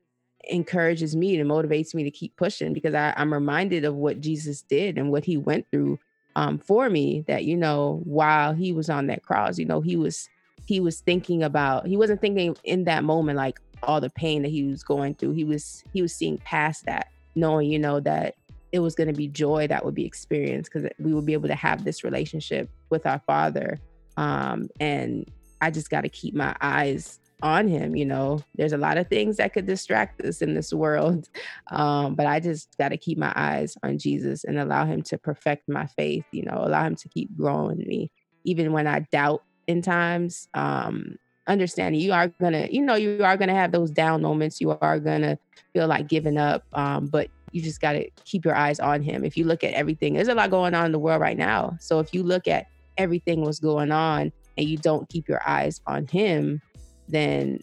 encourages 0.50 1.16
me 1.16 1.40
and 1.40 1.50
motivates 1.50 1.94
me 1.94 2.04
to 2.04 2.12
keep 2.12 2.36
pushing 2.36 2.74
because 2.74 2.94
I, 2.94 3.14
am 3.16 3.34
reminded 3.34 3.86
of 3.86 3.96
what 3.96 4.20
Jesus 4.20 4.62
did 4.62 4.98
and 4.98 5.12
what 5.12 5.26
he 5.26 5.38
went 5.38 5.68
through 5.72 6.00
um, 6.36 6.58
for 6.58 6.90
me. 6.90 7.24
That, 7.28 7.46
you 7.46 7.58
know, 7.58 8.02
while 8.04 8.54
he 8.54 8.74
was 8.74 8.90
on 8.90 9.08
that 9.08 9.24
cross, 9.24 9.58
you 9.58 9.66
know, 9.66 9.82
he 9.82 9.96
was 9.96 10.30
he 10.66 10.80
was 10.80 11.02
thinking 11.02 11.44
about 11.44 11.86
he 11.86 11.98
wasn't 11.98 12.22
thinking 12.22 12.56
in 12.64 12.86
that 12.86 13.04
moment 13.04 13.38
like 13.38 13.60
all 13.84 14.00
the 14.00 14.10
pain 14.10 14.42
that 14.44 14.50
he 14.50 14.64
was 14.64 14.84
going 14.84 15.14
through 15.14 15.32
he 15.32 15.44
was 15.44 15.84
he 15.94 16.02
was 16.02 16.14
seeing 16.14 16.38
past 16.40 16.86
that 16.86 17.10
knowing 17.36 17.70
you 17.70 17.80
know 17.80 18.00
that 18.00 18.36
it 18.72 18.80
was 18.80 18.96
going 18.96 19.08
to 19.08 19.14
be 19.14 19.28
joy 19.28 19.68
that 19.68 19.84
would 19.84 19.94
be 19.94 20.06
experienced 20.06 20.72
because 20.72 20.90
we 21.00 21.14
would 21.14 21.26
be 21.26 21.34
able 21.34 21.48
to 21.48 21.56
have 21.56 21.84
this 21.84 22.04
relationship 22.04 22.70
with 22.90 23.06
our 23.06 23.20
father 23.20 23.80
um, 24.18 24.70
and 24.80 25.30
i 25.62 25.70
just 25.70 25.90
got 25.90 26.02
to 26.02 26.10
keep 26.10 26.34
my 26.34 26.56
eyes 26.62 27.20
on 27.44 27.68
him 27.68 27.96
you 27.96 28.06
know? 28.06 28.40
There's 28.56 28.74
a 28.74 28.78
lot 28.78 28.98
of 28.98 29.08
things 29.08 29.38
that 29.38 29.54
could 29.54 29.68
distract 29.68 30.22
us 30.22 30.42
in 30.42 30.56
this 30.56 30.74
world 30.74 31.30
um, 31.72 32.16
but 32.16 32.26
i 32.26 32.40
just 32.40 32.76
got 32.78 32.90
to 32.90 32.98
keep 32.98 33.18
my 33.18 33.34
eyes 33.36 33.78
on 33.84 33.98
jesus 33.98 34.44
and 34.44 34.58
allow 34.58 34.86
him 34.86 35.02
to 35.04 35.18
perfect 35.18 35.70
my 35.70 35.86
faith 35.86 36.26
you 36.32 36.44
know 36.44 36.64
allow 36.64 36.84
him 36.84 36.96
to 36.96 37.10
keep 37.10 37.36
growing 37.38 37.78
me. 37.80 38.12
Even 38.46 38.72
when 38.72 38.88
i 38.88 39.00
doubt 39.12 39.44
in 39.68 39.82
times 39.82 40.48
um 40.54 41.16
understanding 41.48 42.00
you 42.00 42.14
are 42.14 42.30
gonna 42.40 42.68
you 42.72 42.82
know 42.82 42.96
you 42.96 43.24
are 43.24 43.38
gonna 43.38 43.54
have 43.54 43.72
those 43.72 43.92
down 43.92 44.22
moments. 44.22 44.62
You 44.62 44.72
are 44.82 45.00
gonna 45.00 45.38
feel 45.74 45.88
like 45.88 46.08
giving 46.08 46.38
up 46.38 46.64
um 46.74 47.08
but 47.08 47.30
you 47.52 47.62
just 47.62 47.82
got 47.82 47.94
to 47.94 48.10
keep 48.26 48.46
your 48.46 48.56
eyes 48.56 48.80
on 48.80 49.04
him. 49.04 49.24
If 49.24 49.38
you 49.38 49.46
look 49.46 49.64
at 49.64 49.74
everything 49.74 50.14
there's 50.14 50.28
a 50.28 50.34
lot 50.34 50.50
going 50.50 50.74
on 50.74 50.88
in 50.88 50.92
the 50.92 51.00
world 51.00 51.22
right 51.22 51.38
now. 51.38 51.78
So 51.80 52.00
if 52.00 52.14
you 52.14 52.24
look 52.24 52.48
at 52.48 52.68
everything 52.98 53.42
was 53.42 53.60
going 53.60 53.92
on 53.92 54.32
and 54.58 54.68
you 54.68 54.78
don't 54.78 55.08
keep 55.10 55.28
your 55.28 55.42
eyes 55.48 55.82
on 55.86 56.08
him 56.08 56.62
then 57.08 57.60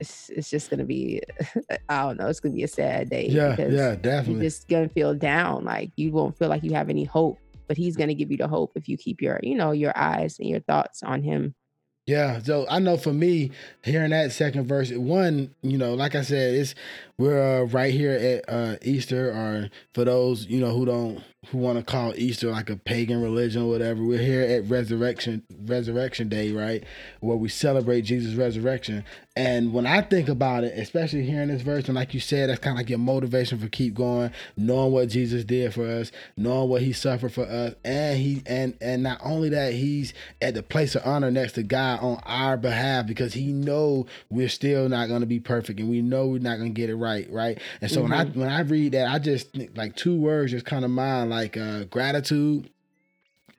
it's, 0.00 0.30
it's 0.30 0.48
just 0.48 0.70
gonna 0.70 0.84
be 0.84 1.22
i 1.88 2.02
don't 2.02 2.18
know 2.18 2.28
it's 2.28 2.40
gonna 2.40 2.54
be 2.54 2.62
a 2.62 2.68
sad 2.68 3.10
day 3.10 3.26
yeah 3.28 3.54
yeah 3.58 3.94
definitely. 3.94 4.34
you're 4.34 4.42
just 4.42 4.68
gonna 4.68 4.88
feel 4.88 5.14
down 5.14 5.64
like 5.64 5.90
you 5.96 6.10
won't 6.10 6.36
feel 6.38 6.48
like 6.48 6.62
you 6.62 6.72
have 6.72 6.88
any 6.88 7.04
hope 7.04 7.38
but 7.70 7.76
he's 7.76 7.96
going 7.96 8.08
to 8.08 8.14
give 8.16 8.32
you 8.32 8.36
the 8.36 8.48
hope 8.48 8.72
if 8.74 8.88
you 8.88 8.96
keep 8.96 9.22
your 9.22 9.38
you 9.44 9.54
know 9.54 9.70
your 9.70 9.96
eyes 9.96 10.40
and 10.40 10.48
your 10.48 10.58
thoughts 10.58 11.04
on 11.04 11.22
him. 11.22 11.54
Yeah, 12.04 12.42
so 12.42 12.66
I 12.68 12.80
know 12.80 12.96
for 12.96 13.12
me, 13.12 13.52
hearing 13.84 14.10
that 14.10 14.32
second 14.32 14.66
verse, 14.66 14.90
one, 14.90 15.54
you 15.62 15.78
know, 15.78 15.94
like 15.94 16.16
I 16.16 16.22
said, 16.22 16.54
it's 16.54 16.74
we're 17.20 17.60
uh, 17.60 17.64
right 17.66 17.92
here 17.92 18.12
at 18.12 18.52
uh, 18.52 18.76
Easter, 18.80 19.30
or 19.30 19.68
for 19.92 20.06
those 20.06 20.46
you 20.46 20.58
know 20.58 20.74
who 20.74 20.86
don't 20.86 21.22
who 21.48 21.58
want 21.58 21.78
to 21.78 21.84
call 21.84 22.12
Easter 22.16 22.50
like 22.50 22.68
a 22.68 22.76
pagan 22.76 23.22
religion 23.22 23.62
or 23.62 23.70
whatever. 23.70 24.04
We're 24.04 24.18
here 24.18 24.42
at 24.42 24.68
Resurrection 24.68 25.42
Resurrection 25.64 26.28
Day, 26.28 26.52
right, 26.52 26.84
where 27.20 27.36
we 27.36 27.48
celebrate 27.48 28.02
Jesus' 28.02 28.34
resurrection. 28.34 29.04
And 29.36 29.72
when 29.72 29.86
I 29.86 30.02
think 30.02 30.28
about 30.28 30.64
it, 30.64 30.78
especially 30.78 31.22
hearing 31.22 31.48
this 31.48 31.62
verse, 31.62 31.86
and 31.86 31.94
like 31.94 32.12
you 32.12 32.20
said, 32.20 32.50
that's 32.50 32.60
kind 32.60 32.76
of 32.76 32.78
like 32.78 32.90
your 32.90 32.98
motivation 32.98 33.58
for 33.58 33.68
keep 33.68 33.94
going, 33.94 34.32
knowing 34.58 34.92
what 34.92 35.08
Jesus 35.08 35.44
did 35.44 35.72
for 35.72 35.86
us, 35.86 36.12
knowing 36.36 36.68
what 36.68 36.82
He 36.82 36.92
suffered 36.92 37.32
for 37.32 37.46
us, 37.46 37.74
and 37.84 38.18
He 38.18 38.42
and 38.44 38.76
and 38.82 39.02
not 39.02 39.18
only 39.24 39.48
that, 39.48 39.72
He's 39.72 40.12
at 40.42 40.52
the 40.52 40.62
place 40.62 40.94
of 40.94 41.06
honor 41.06 41.30
next 41.30 41.52
to 41.52 41.62
God 41.62 42.00
on 42.00 42.20
our 42.26 42.58
behalf 42.58 43.06
because 43.06 43.32
He 43.32 43.50
know 43.50 44.04
we're 44.28 44.50
still 44.50 44.90
not 44.90 45.08
going 45.08 45.20
to 45.20 45.26
be 45.26 45.40
perfect, 45.40 45.80
and 45.80 45.88
we 45.88 46.02
know 46.02 46.26
we're 46.26 46.38
not 46.38 46.58
going 46.58 46.74
to 46.74 46.80
get 46.80 46.90
it 46.90 46.96
right, 46.96 47.09
right. 47.10 47.32
right. 47.32 47.58
And 47.80 47.90
so 47.90 48.02
mm-hmm. 48.02 48.10
when 48.10 48.20
I 48.20 48.24
mm-hmm. 48.24 48.40
when 48.40 48.48
I 48.48 48.60
read 48.60 48.92
that, 48.92 49.08
I 49.08 49.18
just 49.18 49.56
like 49.76 49.96
two 49.96 50.16
words 50.16 50.52
just 50.52 50.66
kind 50.66 50.84
of 50.84 50.90
mind 50.90 51.30
like 51.30 51.56
uh, 51.56 51.84
gratitude 51.84 52.70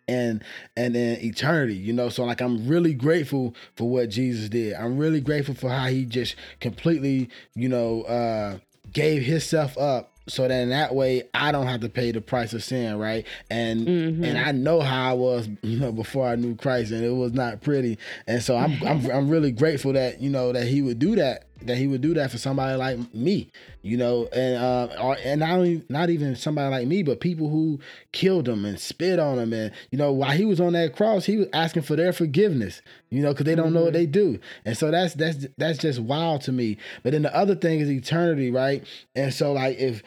and 0.08 0.44
and 0.76 0.96
then 0.96 1.20
eternity 1.22 1.76
you 1.76 1.94
know 1.94 2.10
so 2.10 2.26
like 2.26 2.42
i'm 2.42 2.68
really 2.68 2.94
grateful 2.94 3.56
for 3.76 3.88
what 3.88 4.10
jesus 4.10 4.50
did 4.50 4.74
i'm 4.74 4.98
really 4.98 5.22
grateful 5.22 5.54
for 5.54 5.70
how 5.70 5.86
he 5.86 6.06
just 6.06 6.36
completely 6.60 7.30
you 7.54 7.70
know 7.70 8.02
uh 8.04 8.58
gave 8.92 9.22
himself 9.22 9.78
up 9.78 10.12
so 10.28 10.48
that 10.48 10.62
in 10.62 10.70
that 10.70 10.94
way 10.94 11.24
I 11.34 11.52
don't 11.52 11.68
have 11.68 11.82
to 11.82 11.90
pay 11.90 12.12
the 12.12 12.22
price 12.22 12.54
of 12.54 12.64
sin, 12.64 12.98
right? 12.98 13.26
And 13.50 13.88
mm-hmm. 13.88 14.24
and 14.24 14.38
I 14.38 14.52
know 14.52 14.80
how 14.80 15.10
I 15.10 15.14
was, 15.14 15.50
you 15.62 15.80
know, 15.80 15.92
before 15.92 16.28
I 16.28 16.36
knew 16.36 16.56
Christ, 16.56 16.92
and 16.92 17.04
it 17.04 17.10
was 17.10 17.34
not 17.34 17.62
pretty. 17.62 17.98
And 18.28 18.42
so 18.42 18.56
I'm 18.56 18.82
I'm 18.84 19.10
I'm 19.10 19.30
really 19.30 19.52
grateful 19.52 19.94
that 19.94 20.22
you 20.22 20.30
know 20.30 20.54
that 20.54 20.68
He 20.68 20.82
would 20.82 21.00
do 21.00 21.16
that 21.16 21.46
that 21.65 21.78
he 21.78 21.88
would 21.88 22.02
do 22.02 22.13
that 22.13 22.32
for 22.32 22.38
somebody 22.38 22.78
like 22.78 23.13
me, 23.13 23.50
you 23.82 23.97
know, 23.97 24.28
and 24.28 24.58
uh, 24.58 24.88
or, 25.02 25.17
and 25.24 25.39
not 25.39 25.52
only 25.52 25.84
not 25.89 26.10
even 26.10 26.36
somebody 26.36 26.69
like 26.69 26.88
me, 26.88 27.04
but 27.04 27.19
people 27.19 27.50
who 27.50 27.80
killed 28.12 28.47
him 28.47 28.65
and 28.65 28.80
spit 28.80 29.19
on 29.19 29.39
him, 29.39 29.54
and 29.54 29.71
you 29.91 29.97
know, 29.97 30.12
while 30.12 30.32
he 30.32 30.45
was 30.45 30.60
on 30.60 30.74
that 30.74 30.95
cross, 30.95 31.26
he 31.26 31.38
was 31.38 31.47
asking 31.54 31.84
for 31.84 31.95
their 31.95 32.13
forgiveness, 32.13 32.82
you 33.10 33.21
know, 33.21 33.30
because 33.30 33.45
they 33.45 33.56
don't 33.56 33.67
mm-hmm. 33.67 33.76
know 33.76 33.84
what 33.84 33.93
mm-hmm. 33.93 34.00
they 34.00 34.06
do, 34.06 34.39
and 34.65 34.78
so 34.78 34.91
that's 34.91 35.13
that's 35.13 35.47
that's 35.58 35.80
just 35.80 36.00
wild 36.00 36.41
to 36.41 36.52
me. 36.52 36.78
But 37.04 37.13
then 37.13 37.21
the 37.21 37.36
other 37.36 37.56
thing 37.56 37.80
is 37.80 37.89
eternity, 37.89 38.52
right? 38.52 38.86
And 39.15 39.34
so 39.34 39.54
like 39.54 39.78
if 39.78 40.04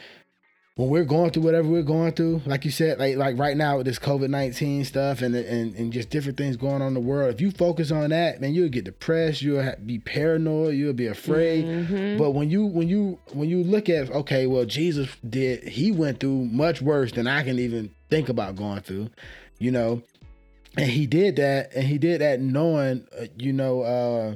when 0.77 0.89
we're 0.89 1.05
going 1.05 1.31
through 1.31 1.45
whatever 1.45 1.69
we're 1.69 1.83
going 1.83 2.11
through, 2.13 2.43
like 2.47 2.65
you 2.65 2.71
said, 2.73 2.99
like 2.99 3.17
like 3.17 3.39
right 3.39 3.57
now 3.57 3.77
with 3.77 3.87
this 3.87 4.01
COVID 4.01 4.29
nineteen 4.29 4.85
stuff 4.85 5.23
and, 5.23 5.35
and 5.35 5.75
and 5.77 5.93
just 5.93 6.11
different 6.11 6.37
things 6.37 6.57
going 6.57 6.83
on 6.83 6.89
in 6.89 6.95
the 6.95 7.01
world, 7.01 7.33
if 7.33 7.41
you 7.41 7.53
focus 7.53 7.93
on 7.93 8.11
that, 8.11 8.41
man, 8.41 8.55
you'll 8.55 8.69
get 8.69 8.85
depressed. 8.85 9.41
You'll 9.41 9.73
be 9.87 10.01
paranoid. 10.01 10.75
You'll 10.75 10.93
be 10.93 11.07
afraid. 11.07 11.65
Mm-hmm. 11.65 12.19
But 12.19 12.33
when 12.33 12.51
you 12.51 12.67
when 12.67 12.89
you 12.89 13.21
when 13.33 13.49
you 13.49 13.63
look 13.63 13.89
at 13.89 14.11
okay, 14.11 14.49
well, 14.49 14.65
Jesus 14.65 15.09
did. 15.29 15.63
He 15.63 15.93
went 15.93 16.19
through 16.19 16.47
much 16.47 16.83
worse 16.83 17.13
than 17.13 17.29
I 17.29 17.45
can 17.45 17.61
even 17.61 17.95
think 18.11 18.29
about 18.29 18.57
going 18.57 18.81
through. 18.81 19.11
You 19.59 19.71
know, 19.71 20.03
and 20.77 20.91
he 20.91 21.07
did 21.07 21.37
that 21.37 21.73
and 21.75 21.85
he 21.85 21.99
did 21.99 22.21
that 22.21 22.41
knowing 22.41 23.07
uh, 23.19 23.27
you 23.39 23.53
know 23.53 23.83
uh 23.83 24.35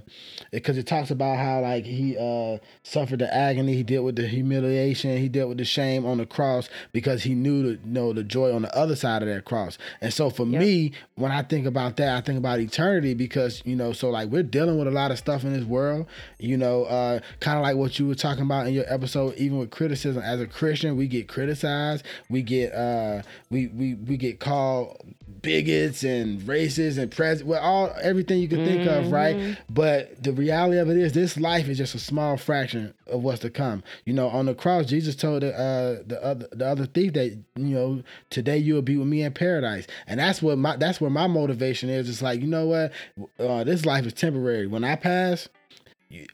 because 0.52 0.78
it 0.78 0.86
talks 0.86 1.10
about 1.10 1.36
how 1.36 1.60
like 1.60 1.84
he 1.84 2.16
uh 2.16 2.58
suffered 2.82 3.18
the 3.18 3.34
agony 3.34 3.74
he 3.74 3.82
dealt 3.82 4.04
with 4.04 4.16
the 4.16 4.26
humiliation 4.26 5.16
he 5.16 5.28
dealt 5.28 5.48
with 5.48 5.58
the 5.58 5.64
shame 5.64 6.06
on 6.06 6.18
the 6.18 6.26
cross 6.26 6.68
because 6.92 7.22
he 7.22 7.34
knew 7.34 7.62
the 7.62 7.68
you 7.70 7.80
know 7.84 8.12
the 8.12 8.22
joy 8.22 8.54
on 8.54 8.62
the 8.62 8.76
other 8.76 8.94
side 8.94 9.22
of 9.22 9.28
that 9.28 9.44
cross 9.44 9.78
and 10.00 10.12
so 10.12 10.30
for 10.30 10.46
yep. 10.46 10.60
me 10.60 10.92
when 11.16 11.32
i 11.32 11.42
think 11.42 11.66
about 11.66 11.96
that 11.96 12.16
i 12.16 12.20
think 12.20 12.38
about 12.38 12.60
eternity 12.60 13.14
because 13.14 13.62
you 13.64 13.74
know 13.74 13.92
so 13.92 14.10
like 14.10 14.28
we're 14.28 14.42
dealing 14.42 14.78
with 14.78 14.86
a 14.86 14.92
lot 14.92 15.10
of 15.10 15.18
stuff 15.18 15.42
in 15.42 15.52
this 15.52 15.64
world 15.64 16.06
you 16.38 16.56
know 16.56 16.84
uh 16.84 17.18
kind 17.40 17.58
of 17.58 17.62
like 17.62 17.76
what 17.76 17.98
you 17.98 18.06
were 18.06 18.14
talking 18.14 18.44
about 18.44 18.66
in 18.66 18.72
your 18.72 18.84
episode 18.92 19.34
even 19.36 19.58
with 19.58 19.70
criticism 19.70 20.22
as 20.22 20.40
a 20.40 20.46
christian 20.46 20.96
we 20.96 21.08
get 21.08 21.28
criticized 21.28 22.04
we 22.30 22.42
get 22.42 22.72
uh 22.74 23.22
we 23.50 23.66
we, 23.68 23.94
we 23.94 24.16
get 24.16 24.38
called 24.38 24.96
bigots 25.42 26.04
and 26.04 26.27
racists 26.36 26.98
and 26.98 27.10
pres 27.10 27.42
well 27.42 27.60
all 27.62 27.94
everything 28.02 28.40
you 28.40 28.48
can 28.48 28.64
think 28.64 28.82
mm-hmm. 28.82 29.06
of 29.06 29.12
right? 29.12 29.58
But 29.68 30.22
the 30.22 30.32
reality 30.32 30.78
of 30.78 30.88
it 30.90 30.96
is 30.96 31.12
this 31.12 31.36
life 31.38 31.68
is 31.68 31.78
just 31.78 31.94
a 31.94 31.98
small 31.98 32.36
fraction 32.36 32.94
of 33.06 33.22
what's 33.22 33.40
to 33.40 33.50
come. 33.50 33.82
You 34.04 34.12
know 34.12 34.28
on 34.28 34.46
the 34.46 34.54
cross 34.54 34.86
jesus 34.86 35.16
told 35.16 35.42
the, 35.42 35.52
uh, 35.58 36.02
the 36.06 36.22
other 36.22 36.48
the 36.52 36.66
other 36.66 36.86
thief 36.86 37.12
that 37.14 37.38
you 37.56 37.74
know 37.74 38.02
today 38.30 38.58
you'll 38.58 38.82
be 38.82 38.96
with 38.96 39.08
me 39.08 39.22
in 39.22 39.32
paradise. 39.32 39.86
And 40.06 40.20
that's 40.20 40.42
what 40.42 40.58
my 40.58 40.76
that's 40.76 41.00
where 41.00 41.10
my 41.10 41.26
motivation 41.26 41.88
is. 41.88 42.08
It's 42.08 42.22
like 42.22 42.40
you 42.40 42.46
know 42.46 42.66
what? 42.66 42.92
Uh, 43.38 43.64
this 43.64 43.84
life 43.84 44.06
is 44.06 44.12
temporary. 44.12 44.66
When 44.66 44.84
i 44.84 44.96
pass 44.96 45.48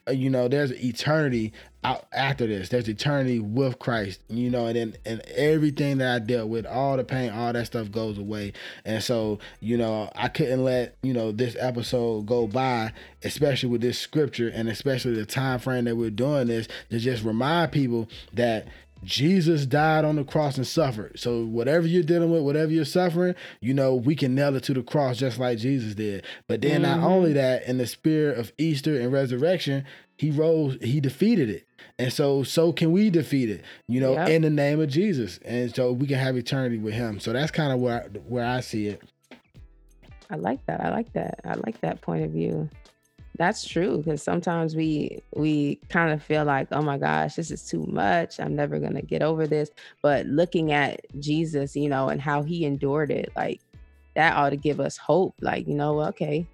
uh, 0.06 0.12
you 0.12 0.30
know 0.30 0.46
there's 0.48 0.70
eternity 0.72 1.52
out 1.82 2.06
after 2.12 2.46
this. 2.46 2.68
There's 2.68 2.88
eternity 2.88 3.40
with 3.40 3.78
christ 3.78 4.20
you 4.28 4.50
know 4.50 4.66
and 4.66 4.76
then 4.76 4.96
and 5.04 5.20
everything 5.34 5.98
that 5.98 6.14
i 6.14 6.18
dealt 6.18 6.48
with 6.48 6.64
all 6.64 6.96
the 6.96 7.04
pain 7.04 7.30
all 7.30 7.52
that 7.52 7.66
stuff 7.66 7.90
goes 7.90 8.18
away. 8.18 8.52
And 8.84 9.02
so 9.02 9.38
you 9.60 9.76
know 9.76 10.10
i 10.14 10.28
couldn't 10.28 10.64
let 10.64 10.96
you 11.02 11.12
know 11.12 11.32
this 11.32 11.56
episode 11.58 12.26
go 12.26 12.46
by 12.46 12.92
especially 13.22 13.68
with 13.68 13.80
this 13.80 13.98
scripture 13.98 14.48
and 14.48 14.68
especially 14.68 15.14
the 15.14 15.26
time 15.26 15.58
frame 15.58 15.84
that 15.84 15.96
we're 15.96 16.10
doing 16.10 16.46
this 16.46 16.68
to 16.90 16.98
just 16.98 17.24
remind 17.24 17.72
people 17.72 18.08
that 18.32 18.68
Jesus 19.04 19.66
died 19.66 20.04
on 20.04 20.16
the 20.16 20.24
cross 20.24 20.56
and 20.56 20.66
suffered. 20.66 21.18
So 21.18 21.44
whatever 21.44 21.86
you're 21.86 22.02
dealing 22.02 22.30
with, 22.30 22.42
whatever 22.42 22.72
you're 22.72 22.84
suffering, 22.84 23.34
you 23.60 23.74
know, 23.74 23.94
we 23.94 24.16
can 24.16 24.34
nail 24.34 24.56
it 24.56 24.64
to 24.64 24.74
the 24.74 24.82
cross 24.82 25.18
just 25.18 25.38
like 25.38 25.58
Jesus 25.58 25.94
did. 25.94 26.24
But 26.48 26.62
then 26.62 26.82
mm-hmm. 26.82 27.00
not 27.00 27.08
only 27.08 27.32
that, 27.34 27.66
in 27.66 27.78
the 27.78 27.86
spirit 27.86 28.38
of 28.38 28.52
Easter 28.58 28.98
and 29.00 29.12
resurrection, 29.12 29.84
he 30.16 30.30
rose, 30.30 30.78
he 30.80 31.00
defeated 31.00 31.50
it. 31.50 31.66
And 31.98 32.12
so 32.12 32.42
so 32.42 32.72
can 32.72 32.90
we 32.90 33.10
defeat 33.10 33.50
it, 33.50 33.62
you 33.86 34.00
know, 34.00 34.14
yep. 34.14 34.28
in 34.28 34.42
the 34.42 34.50
name 34.50 34.80
of 34.80 34.88
Jesus. 34.88 35.38
And 35.44 35.72
so 35.74 35.92
we 35.92 36.06
can 36.06 36.18
have 36.18 36.36
eternity 36.36 36.78
with 36.78 36.94
him. 36.94 37.20
So 37.20 37.32
that's 37.32 37.52
kind 37.52 37.72
of 37.72 37.78
where 37.78 38.10
where 38.26 38.44
I 38.44 38.60
see 38.60 38.88
it. 38.88 39.02
I 40.30 40.36
like 40.36 40.64
that. 40.66 40.80
I 40.80 40.90
like 40.90 41.12
that. 41.12 41.40
I 41.44 41.54
like 41.54 41.80
that 41.82 42.00
point 42.00 42.24
of 42.24 42.30
view. 42.30 42.68
That's 43.36 43.66
true 43.66 43.98
because 43.98 44.22
sometimes 44.22 44.76
we 44.76 45.20
we 45.34 45.76
kind 45.88 46.12
of 46.12 46.22
feel 46.22 46.44
like, 46.44 46.68
oh 46.70 46.82
my 46.82 46.98
gosh, 46.98 47.34
this 47.34 47.50
is 47.50 47.66
too 47.66 47.84
much. 47.88 48.38
I'm 48.38 48.54
never 48.54 48.78
gonna 48.78 49.02
get 49.02 49.22
over 49.22 49.46
this. 49.46 49.70
But 50.02 50.26
looking 50.26 50.70
at 50.72 51.00
Jesus, 51.20 51.74
you 51.74 51.88
know, 51.88 52.08
and 52.08 52.20
how 52.20 52.42
he 52.42 52.64
endured 52.64 53.10
it, 53.10 53.32
like 53.34 53.60
that 54.14 54.36
ought 54.36 54.50
to 54.50 54.56
give 54.56 54.78
us 54.78 54.96
hope. 54.96 55.34
Like, 55.40 55.66
you 55.66 55.74
know, 55.74 56.00
okay, 56.02 56.46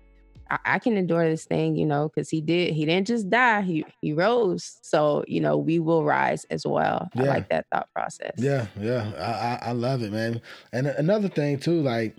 I, 0.51 0.59
I 0.65 0.79
can 0.79 0.97
endure 0.97 1.29
this 1.29 1.45
thing, 1.45 1.77
you 1.77 1.85
know, 1.85 2.09
because 2.09 2.31
he 2.31 2.41
did. 2.41 2.73
He 2.75 2.87
didn't 2.87 3.07
just 3.07 3.29
die. 3.29 3.61
He 3.61 3.85
he 4.01 4.13
rose. 4.13 4.79
So 4.83 5.25
you 5.29 5.41
know, 5.41 5.57
we 5.57 5.79
will 5.79 6.05
rise 6.05 6.45
as 6.51 6.67
well. 6.67 7.09
Yeah. 7.15 7.25
I 7.25 7.27
like 7.27 7.49
that 7.51 7.67
thought 7.73 7.89
process. 7.95 8.33
Yeah, 8.37 8.67
yeah, 8.79 9.13
I, 9.19 9.67
I 9.67 9.71
I 9.71 9.73
love 9.73 10.03
it, 10.03 10.13
man. 10.13 10.41
And 10.73 10.87
another 10.87 11.29
thing 11.29 11.59
too, 11.59 11.83
like 11.83 12.17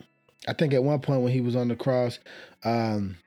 I 0.48 0.54
think 0.54 0.74
at 0.74 0.84
one 0.84 1.00
point 1.00 1.22
when 1.22 1.34
he 1.34 1.42
was 1.42 1.56
on 1.56 1.68
the 1.68 1.76
cross, 1.76 2.20
um, 2.64 3.18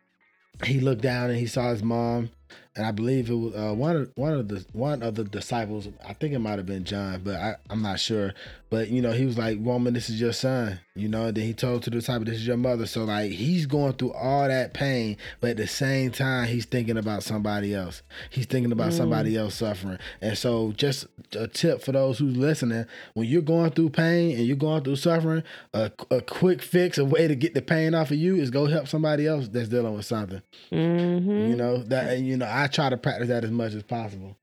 he 0.62 0.80
looked 0.80 1.02
down 1.02 1.30
and 1.30 1.38
he 1.38 1.46
saw 1.46 1.70
his 1.70 1.82
mom 1.82 2.30
and 2.76 2.84
I 2.84 2.90
believe 2.90 3.30
it 3.30 3.34
was 3.34 3.54
uh, 3.54 3.72
one 3.74 3.96
of 3.96 4.12
one 4.16 4.32
of 4.32 4.48
the 4.48 4.64
one 4.72 5.02
of 5.02 5.14
the 5.14 5.24
disciples. 5.24 5.88
I 6.06 6.12
think 6.12 6.34
it 6.34 6.40
might 6.40 6.58
have 6.58 6.66
been 6.66 6.84
John, 6.84 7.20
but 7.22 7.36
I, 7.36 7.56
I'm 7.70 7.82
not 7.82 8.00
sure. 8.00 8.34
But 8.74 8.88
you 8.88 9.00
know, 9.00 9.12
he 9.12 9.24
was 9.24 9.38
like, 9.38 9.60
"Woman, 9.60 9.94
this 9.94 10.10
is 10.10 10.20
your 10.20 10.32
son." 10.32 10.80
You 10.96 11.06
know, 11.06 11.30
then 11.30 11.44
he 11.44 11.54
told 11.54 11.84
to 11.84 11.90
the 11.90 11.98
disciple, 11.98 12.24
"This 12.24 12.38
is 12.38 12.46
your 12.46 12.56
mother." 12.56 12.86
So 12.86 13.04
like, 13.04 13.30
he's 13.30 13.66
going 13.66 13.92
through 13.92 14.14
all 14.14 14.48
that 14.48 14.74
pain, 14.74 15.16
but 15.40 15.50
at 15.50 15.58
the 15.58 15.68
same 15.68 16.10
time, 16.10 16.48
he's 16.48 16.64
thinking 16.64 16.98
about 16.98 17.22
somebody 17.22 17.72
else. 17.72 18.02
He's 18.30 18.46
thinking 18.46 18.72
about 18.72 18.90
mm. 18.90 18.96
somebody 18.96 19.36
else 19.36 19.54
suffering. 19.54 19.98
And 20.20 20.36
so, 20.36 20.72
just 20.72 21.06
a 21.36 21.46
tip 21.46 21.82
for 21.82 21.92
those 21.92 22.18
who's 22.18 22.36
listening: 22.36 22.86
when 23.12 23.28
you're 23.28 23.42
going 23.42 23.70
through 23.70 23.90
pain 23.90 24.36
and 24.36 24.44
you're 24.44 24.56
going 24.56 24.82
through 24.82 24.96
suffering, 24.96 25.44
a, 25.72 25.92
a 26.10 26.20
quick 26.20 26.60
fix, 26.60 26.98
a 26.98 27.04
way 27.04 27.28
to 27.28 27.36
get 27.36 27.54
the 27.54 27.62
pain 27.62 27.94
off 27.94 28.10
of 28.10 28.16
you 28.16 28.34
is 28.34 28.50
go 28.50 28.66
help 28.66 28.88
somebody 28.88 29.28
else 29.28 29.46
that's 29.46 29.68
dealing 29.68 29.94
with 29.94 30.06
something. 30.06 30.42
Mm-hmm. 30.72 31.30
You 31.30 31.54
know 31.54 31.78
that, 31.84 32.12
and 32.12 32.26
you 32.26 32.36
know, 32.36 32.48
I 32.50 32.66
try 32.66 32.90
to 32.90 32.96
practice 32.96 33.28
that 33.28 33.44
as 33.44 33.52
much 33.52 33.74
as 33.74 33.84
possible. 33.84 34.36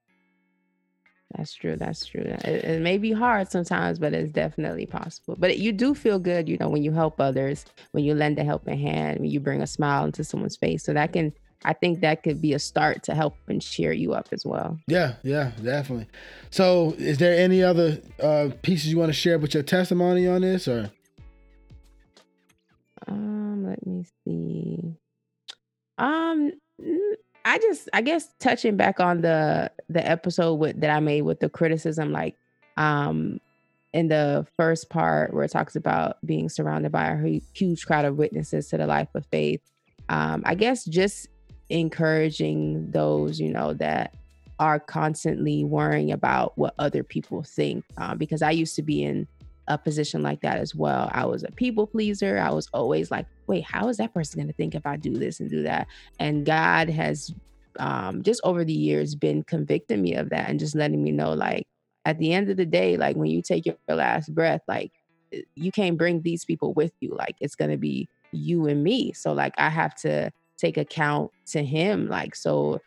That's 1.36 1.54
true. 1.54 1.76
That's 1.76 2.06
true. 2.06 2.22
It, 2.22 2.46
it, 2.46 2.82
may 2.82 2.98
be 2.98 3.12
hard 3.12 3.52
sometimes, 3.52 4.00
but 4.00 4.13
it's 4.13 4.32
definitely 4.32 4.86
possible. 4.86 5.36
But 5.38 5.60
you 5.60 5.72
do 5.72 5.96
feel 5.96 6.20
good, 6.20 6.50
you 6.50 6.58
know, 6.58 6.70
when 6.70 6.84
you 6.84 6.91
help 6.91 7.20
others, 7.20 7.65
when 7.91 8.04
you 8.04 8.13
lend 8.13 8.38
a 8.39 8.44
helping 8.44 8.78
hand, 8.78 9.20
when 9.20 9.30
you 9.30 9.39
bring 9.39 9.62
a 9.62 9.67
smile 9.67 10.06
into 10.06 10.24
someone's 10.24 10.58
face. 10.58 10.84
So 10.84 10.94
that 10.94 11.13
can, 11.13 11.34
I 11.63 11.74
think 11.74 12.02
that 12.02 12.24
could 12.24 12.41
be 12.41 12.54
a 12.54 12.60
start 12.60 13.04
to 13.04 13.15
help 13.15 13.36
and 13.48 13.62
cheer 13.62 13.91
you 13.91 14.13
up 14.13 14.28
as 14.32 14.46
well. 14.46 14.78
Yeah, 14.88 15.15
yeah, 15.24 15.52
definitely. 15.63 16.08
So, 16.50 16.96
is 16.98 17.17
there 17.17 17.38
any 17.38 17.63
other 17.63 18.00
uh, 18.22 18.50
pieces 18.62 18.91
you 18.91 18.98
want 18.98 19.10
to 19.10 19.13
share 19.13 19.39
with 19.39 19.54
your 19.54 19.63
testimony 19.63 20.28
on 20.28 20.41
this, 20.41 20.67
or? 20.67 20.91
Um, 23.08 23.65
let 23.65 23.86
me 23.86 24.06
see. 24.26 24.96
Um, 25.98 26.52
I 27.45 27.58
just 27.60 27.89
I 27.93 28.01
guess 28.01 28.27
touching 28.39 28.77
back 28.77 28.99
on 28.99 29.21
the 29.21 29.71
the 29.89 30.08
episode 30.08 30.56
with 30.56 30.80
that 30.82 30.89
I 30.89 30.99
made 30.99 31.23
with 31.23 31.39
the 31.39 31.49
criticism, 31.49 32.12
like 32.12 32.36
um 32.77 33.39
in 33.93 34.08
the 34.08 34.47
first 34.56 34.89
part 34.89 35.34
where 35.34 35.43
it 35.43 35.51
talks 35.51 35.75
about 35.75 36.17
being 36.25 36.49
surrounded 36.49 36.91
by 36.91 37.08
a 37.08 37.41
huge 37.54 37.86
crowd 37.86 38.06
of 38.06 38.17
witnesses 38.17 38.69
to 38.69 38.77
the 38.77 38.88
life 38.88 39.10
of 39.15 39.25
faith. 39.27 39.62
Um, 40.08 40.43
I 40.45 40.56
guess 40.56 40.86
just 40.86 41.27
encouraging 41.69 42.91
those, 42.91 43.39
you 43.39 43.49
know, 43.49 43.73
that 43.73 44.13
are 44.60 44.80
constantly 44.80 45.63
worrying 45.63 46.12
about 46.12 46.58
what 46.58 46.73
other 46.80 47.04
people 47.04 47.43
think. 47.43 47.84
Um, 47.97 48.17
because 48.17 48.41
I 48.41 48.51
used 48.51 48.75
to 48.75 48.82
be 48.82 49.04
in 49.04 49.27
a 49.67 49.78
position 49.78 50.21
like 50.24 50.41
that 50.41 50.58
as 50.58 50.76
well. 50.76 51.10
I 51.13 51.26
was 51.26 51.43
a 51.43 51.52
people 51.52 51.88
pleaser. 51.88 52.39
I 52.39 52.52
was 52.52 52.67
always 52.74 53.12
like, 53.12 53.26
wait, 53.47 53.63
how 53.63 53.88
is 53.89 53.97
that 53.97 54.13
person 54.13 54.39
going 54.39 54.47
to 54.47 54.54
think 54.54 54.76
if 54.76 54.86
I 54.86 54.97
do 54.97 55.13
this 55.13 55.39
and 55.39 55.50
do 55.50 55.63
that? 55.63 55.88
And 56.19 56.45
God 56.45 56.89
has 56.89 57.34
um, 57.80 58.24
just 58.24 58.41
over 58.43 58.65
the 58.65 58.74
years 58.74 59.15
been 59.15 59.43
convicting 59.43 60.02
me 60.02 60.15
of 60.15 60.30
that 60.30 60.50
and 60.50 60.60
just 60.60 60.76
letting 60.76 61.04
me 61.04 61.12
know, 61.12 61.34
like, 61.34 61.67
at 62.06 62.17
the 62.17 62.34
end 62.34 62.50
of 62.50 62.58
the 62.58 62.65
day, 62.65 62.97
like 62.97 63.15
when 63.15 63.30
you 63.30 63.41
take 63.41 63.65
your 63.65 63.76
last 63.88 64.34
breath, 64.34 64.62
like 64.67 64.91
eh, 65.34 65.41
you 65.56 65.71
can't 65.71 65.97
bring 65.97 66.21
these 66.21 66.43
people 66.43 66.74
with 66.74 66.93
you. 67.00 67.13
Like 67.15 67.36
it's 67.39 67.56
going 67.56 67.71
to 67.71 67.78
be 67.78 68.08
you 68.32 68.67
and 68.67 68.84
me. 68.84 69.13
So, 69.13 69.34
like, 69.34 69.54
I 69.58 69.69
have 69.69 69.95
to 69.95 70.32
take 70.58 70.78
account 70.78 71.32
to 71.47 71.63
Him. 71.63 72.08
Like, 72.08 72.36
so 72.36 72.80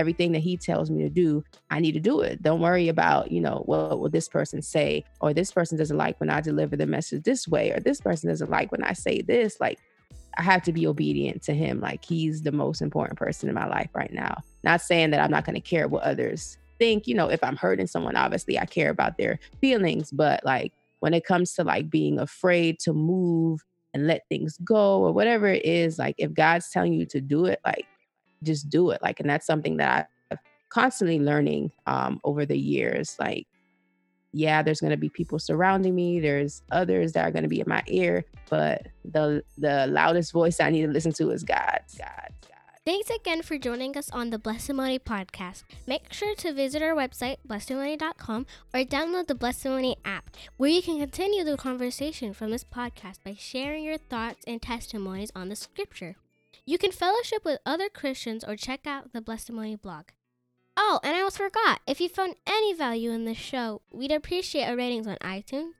everything 0.00 0.32
that 0.32 0.40
he 0.40 0.56
tells 0.56 0.90
me 0.90 1.02
to 1.02 1.08
do, 1.10 1.44
I 1.70 1.78
need 1.78 1.92
to 1.92 2.00
do 2.00 2.20
it. 2.20 2.42
Don't 2.42 2.60
worry 2.60 2.88
about, 2.88 3.30
you 3.30 3.40
know, 3.40 3.62
what 3.66 4.00
will 4.00 4.08
this 4.08 4.28
person 4.28 4.62
say, 4.62 5.04
or 5.20 5.32
this 5.32 5.52
person 5.52 5.78
doesn't 5.78 5.96
like 5.96 6.18
when 6.18 6.30
I 6.30 6.40
deliver 6.40 6.76
the 6.76 6.86
message 6.86 7.22
this 7.22 7.46
way, 7.46 7.70
or 7.70 7.78
this 7.78 8.00
person 8.00 8.30
doesn't 8.30 8.50
like 8.50 8.72
when 8.72 8.82
I 8.82 8.94
say 8.94 9.22
this. 9.22 9.60
Like, 9.60 9.78
I 10.38 10.42
have 10.42 10.62
to 10.62 10.72
be 10.72 10.86
obedient 10.86 11.42
to 11.42 11.52
him. 11.52 11.80
Like, 11.80 12.04
he's 12.04 12.42
the 12.42 12.52
most 12.52 12.80
important 12.80 13.18
person 13.18 13.48
in 13.48 13.54
my 13.54 13.66
life 13.66 13.90
right 13.94 14.12
now. 14.12 14.42
Not 14.64 14.80
saying 14.80 15.10
that 15.10 15.20
I'm 15.20 15.30
not 15.30 15.44
going 15.44 15.54
to 15.54 15.60
care 15.60 15.86
what 15.86 16.02
others 16.02 16.56
think. 16.78 17.06
You 17.06 17.14
know, 17.14 17.28
if 17.28 17.44
I'm 17.44 17.56
hurting 17.56 17.86
someone, 17.86 18.16
obviously 18.16 18.58
I 18.58 18.64
care 18.64 18.90
about 18.90 19.18
their 19.18 19.38
feelings, 19.60 20.10
but 20.10 20.44
like, 20.44 20.72
when 21.00 21.14
it 21.14 21.24
comes 21.24 21.54
to 21.54 21.64
like 21.64 21.90
being 21.90 22.18
afraid 22.18 22.78
to 22.80 22.92
move 22.92 23.64
and 23.92 24.06
let 24.06 24.28
things 24.28 24.58
go 24.62 25.02
or 25.02 25.12
whatever 25.12 25.46
it 25.46 25.64
is, 25.64 25.98
like 25.98 26.14
if 26.18 26.32
God's 26.32 26.70
telling 26.70 26.92
you 26.92 27.06
to 27.06 27.20
do 27.20 27.46
it, 27.46 27.58
like 27.64 27.86
just 28.42 28.70
do 28.70 28.90
it. 28.90 29.00
Like, 29.02 29.20
and 29.20 29.28
that's 29.28 29.46
something 29.46 29.76
that 29.78 30.08
I've 30.30 30.38
constantly 30.68 31.18
learning 31.18 31.72
um, 31.86 32.20
over 32.24 32.46
the 32.46 32.58
years. 32.58 33.16
Like, 33.18 33.46
yeah, 34.32 34.62
there's 34.62 34.80
going 34.80 34.92
to 34.92 34.96
be 34.96 35.08
people 35.08 35.38
surrounding 35.38 35.94
me. 35.94 36.20
There's 36.20 36.62
others 36.70 37.12
that 37.12 37.26
are 37.26 37.30
going 37.30 37.42
to 37.42 37.48
be 37.48 37.60
in 37.60 37.68
my 37.68 37.82
ear, 37.88 38.24
but 38.48 38.86
the 39.04 39.42
the 39.58 39.86
loudest 39.88 40.32
voice 40.32 40.60
I 40.60 40.70
need 40.70 40.82
to 40.82 40.92
listen 40.92 41.12
to 41.14 41.30
is 41.30 41.42
God's. 41.42 41.96
God. 41.96 42.32
Thanks 42.86 43.10
again 43.10 43.42
for 43.42 43.58
joining 43.58 43.94
us 43.98 44.10
on 44.10 44.30
the 44.30 44.38
Blessedtimony 44.38 44.98
podcast. 44.98 45.64
Make 45.86 46.12
sure 46.14 46.34
to 46.36 46.52
visit 46.52 46.80
our 46.80 46.94
website, 46.94 47.36
blessedtimony.com, 47.46 48.46
or 48.72 48.80
download 48.80 49.26
the 49.26 49.34
Blessedtimony 49.34 49.96
app, 50.02 50.30
where 50.56 50.70
you 50.70 50.80
can 50.80 50.98
continue 50.98 51.44
the 51.44 51.58
conversation 51.58 52.32
from 52.32 52.50
this 52.50 52.64
podcast 52.64 53.18
by 53.22 53.36
sharing 53.38 53.84
your 53.84 53.98
thoughts 53.98 54.44
and 54.46 54.62
testimonies 54.62 55.30
on 55.36 55.50
the 55.50 55.56
scripture. 55.56 56.16
You 56.70 56.78
can 56.78 56.92
fellowship 56.92 57.44
with 57.44 57.58
other 57.66 57.88
Christians 57.88 58.44
or 58.44 58.54
check 58.54 58.86
out 58.86 59.12
the 59.12 59.20
Blessedtimony 59.20 59.82
blog. 59.82 60.10
Oh, 60.76 61.00
and 61.02 61.16
I 61.16 61.18
almost 61.18 61.38
forgot 61.38 61.80
if 61.84 62.00
you 62.00 62.08
found 62.08 62.36
any 62.46 62.74
value 62.74 63.10
in 63.10 63.24
this 63.24 63.38
show, 63.38 63.82
we'd 63.90 64.12
appreciate 64.12 64.66
a 64.66 64.76
ratings 64.76 65.08
on 65.08 65.16
iTunes, 65.16 65.72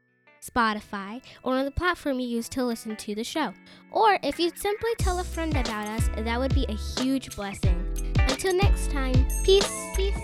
Spotify, 0.45 1.23
or 1.45 1.55
on 1.55 1.65
the 1.65 1.71
platform 1.71 2.19
you 2.19 2.27
use 2.27 2.49
to 2.49 2.65
listen 2.65 2.97
to 2.97 3.15
the 3.15 3.23
show. 3.23 3.55
Or 3.93 4.19
if 4.25 4.41
you'd 4.41 4.59
simply 4.59 4.91
tell 4.99 5.21
a 5.21 5.25
friend 5.25 5.57
about 5.57 5.87
us, 5.87 6.11
that 6.17 6.41
would 6.41 6.57
be 6.57 6.67
a 6.69 7.01
huge 7.01 7.37
blessing. 7.37 7.87
Until 8.19 8.57
next 8.57 8.91
time, 8.91 9.29
peace, 9.45 9.73
peace. 9.95 10.19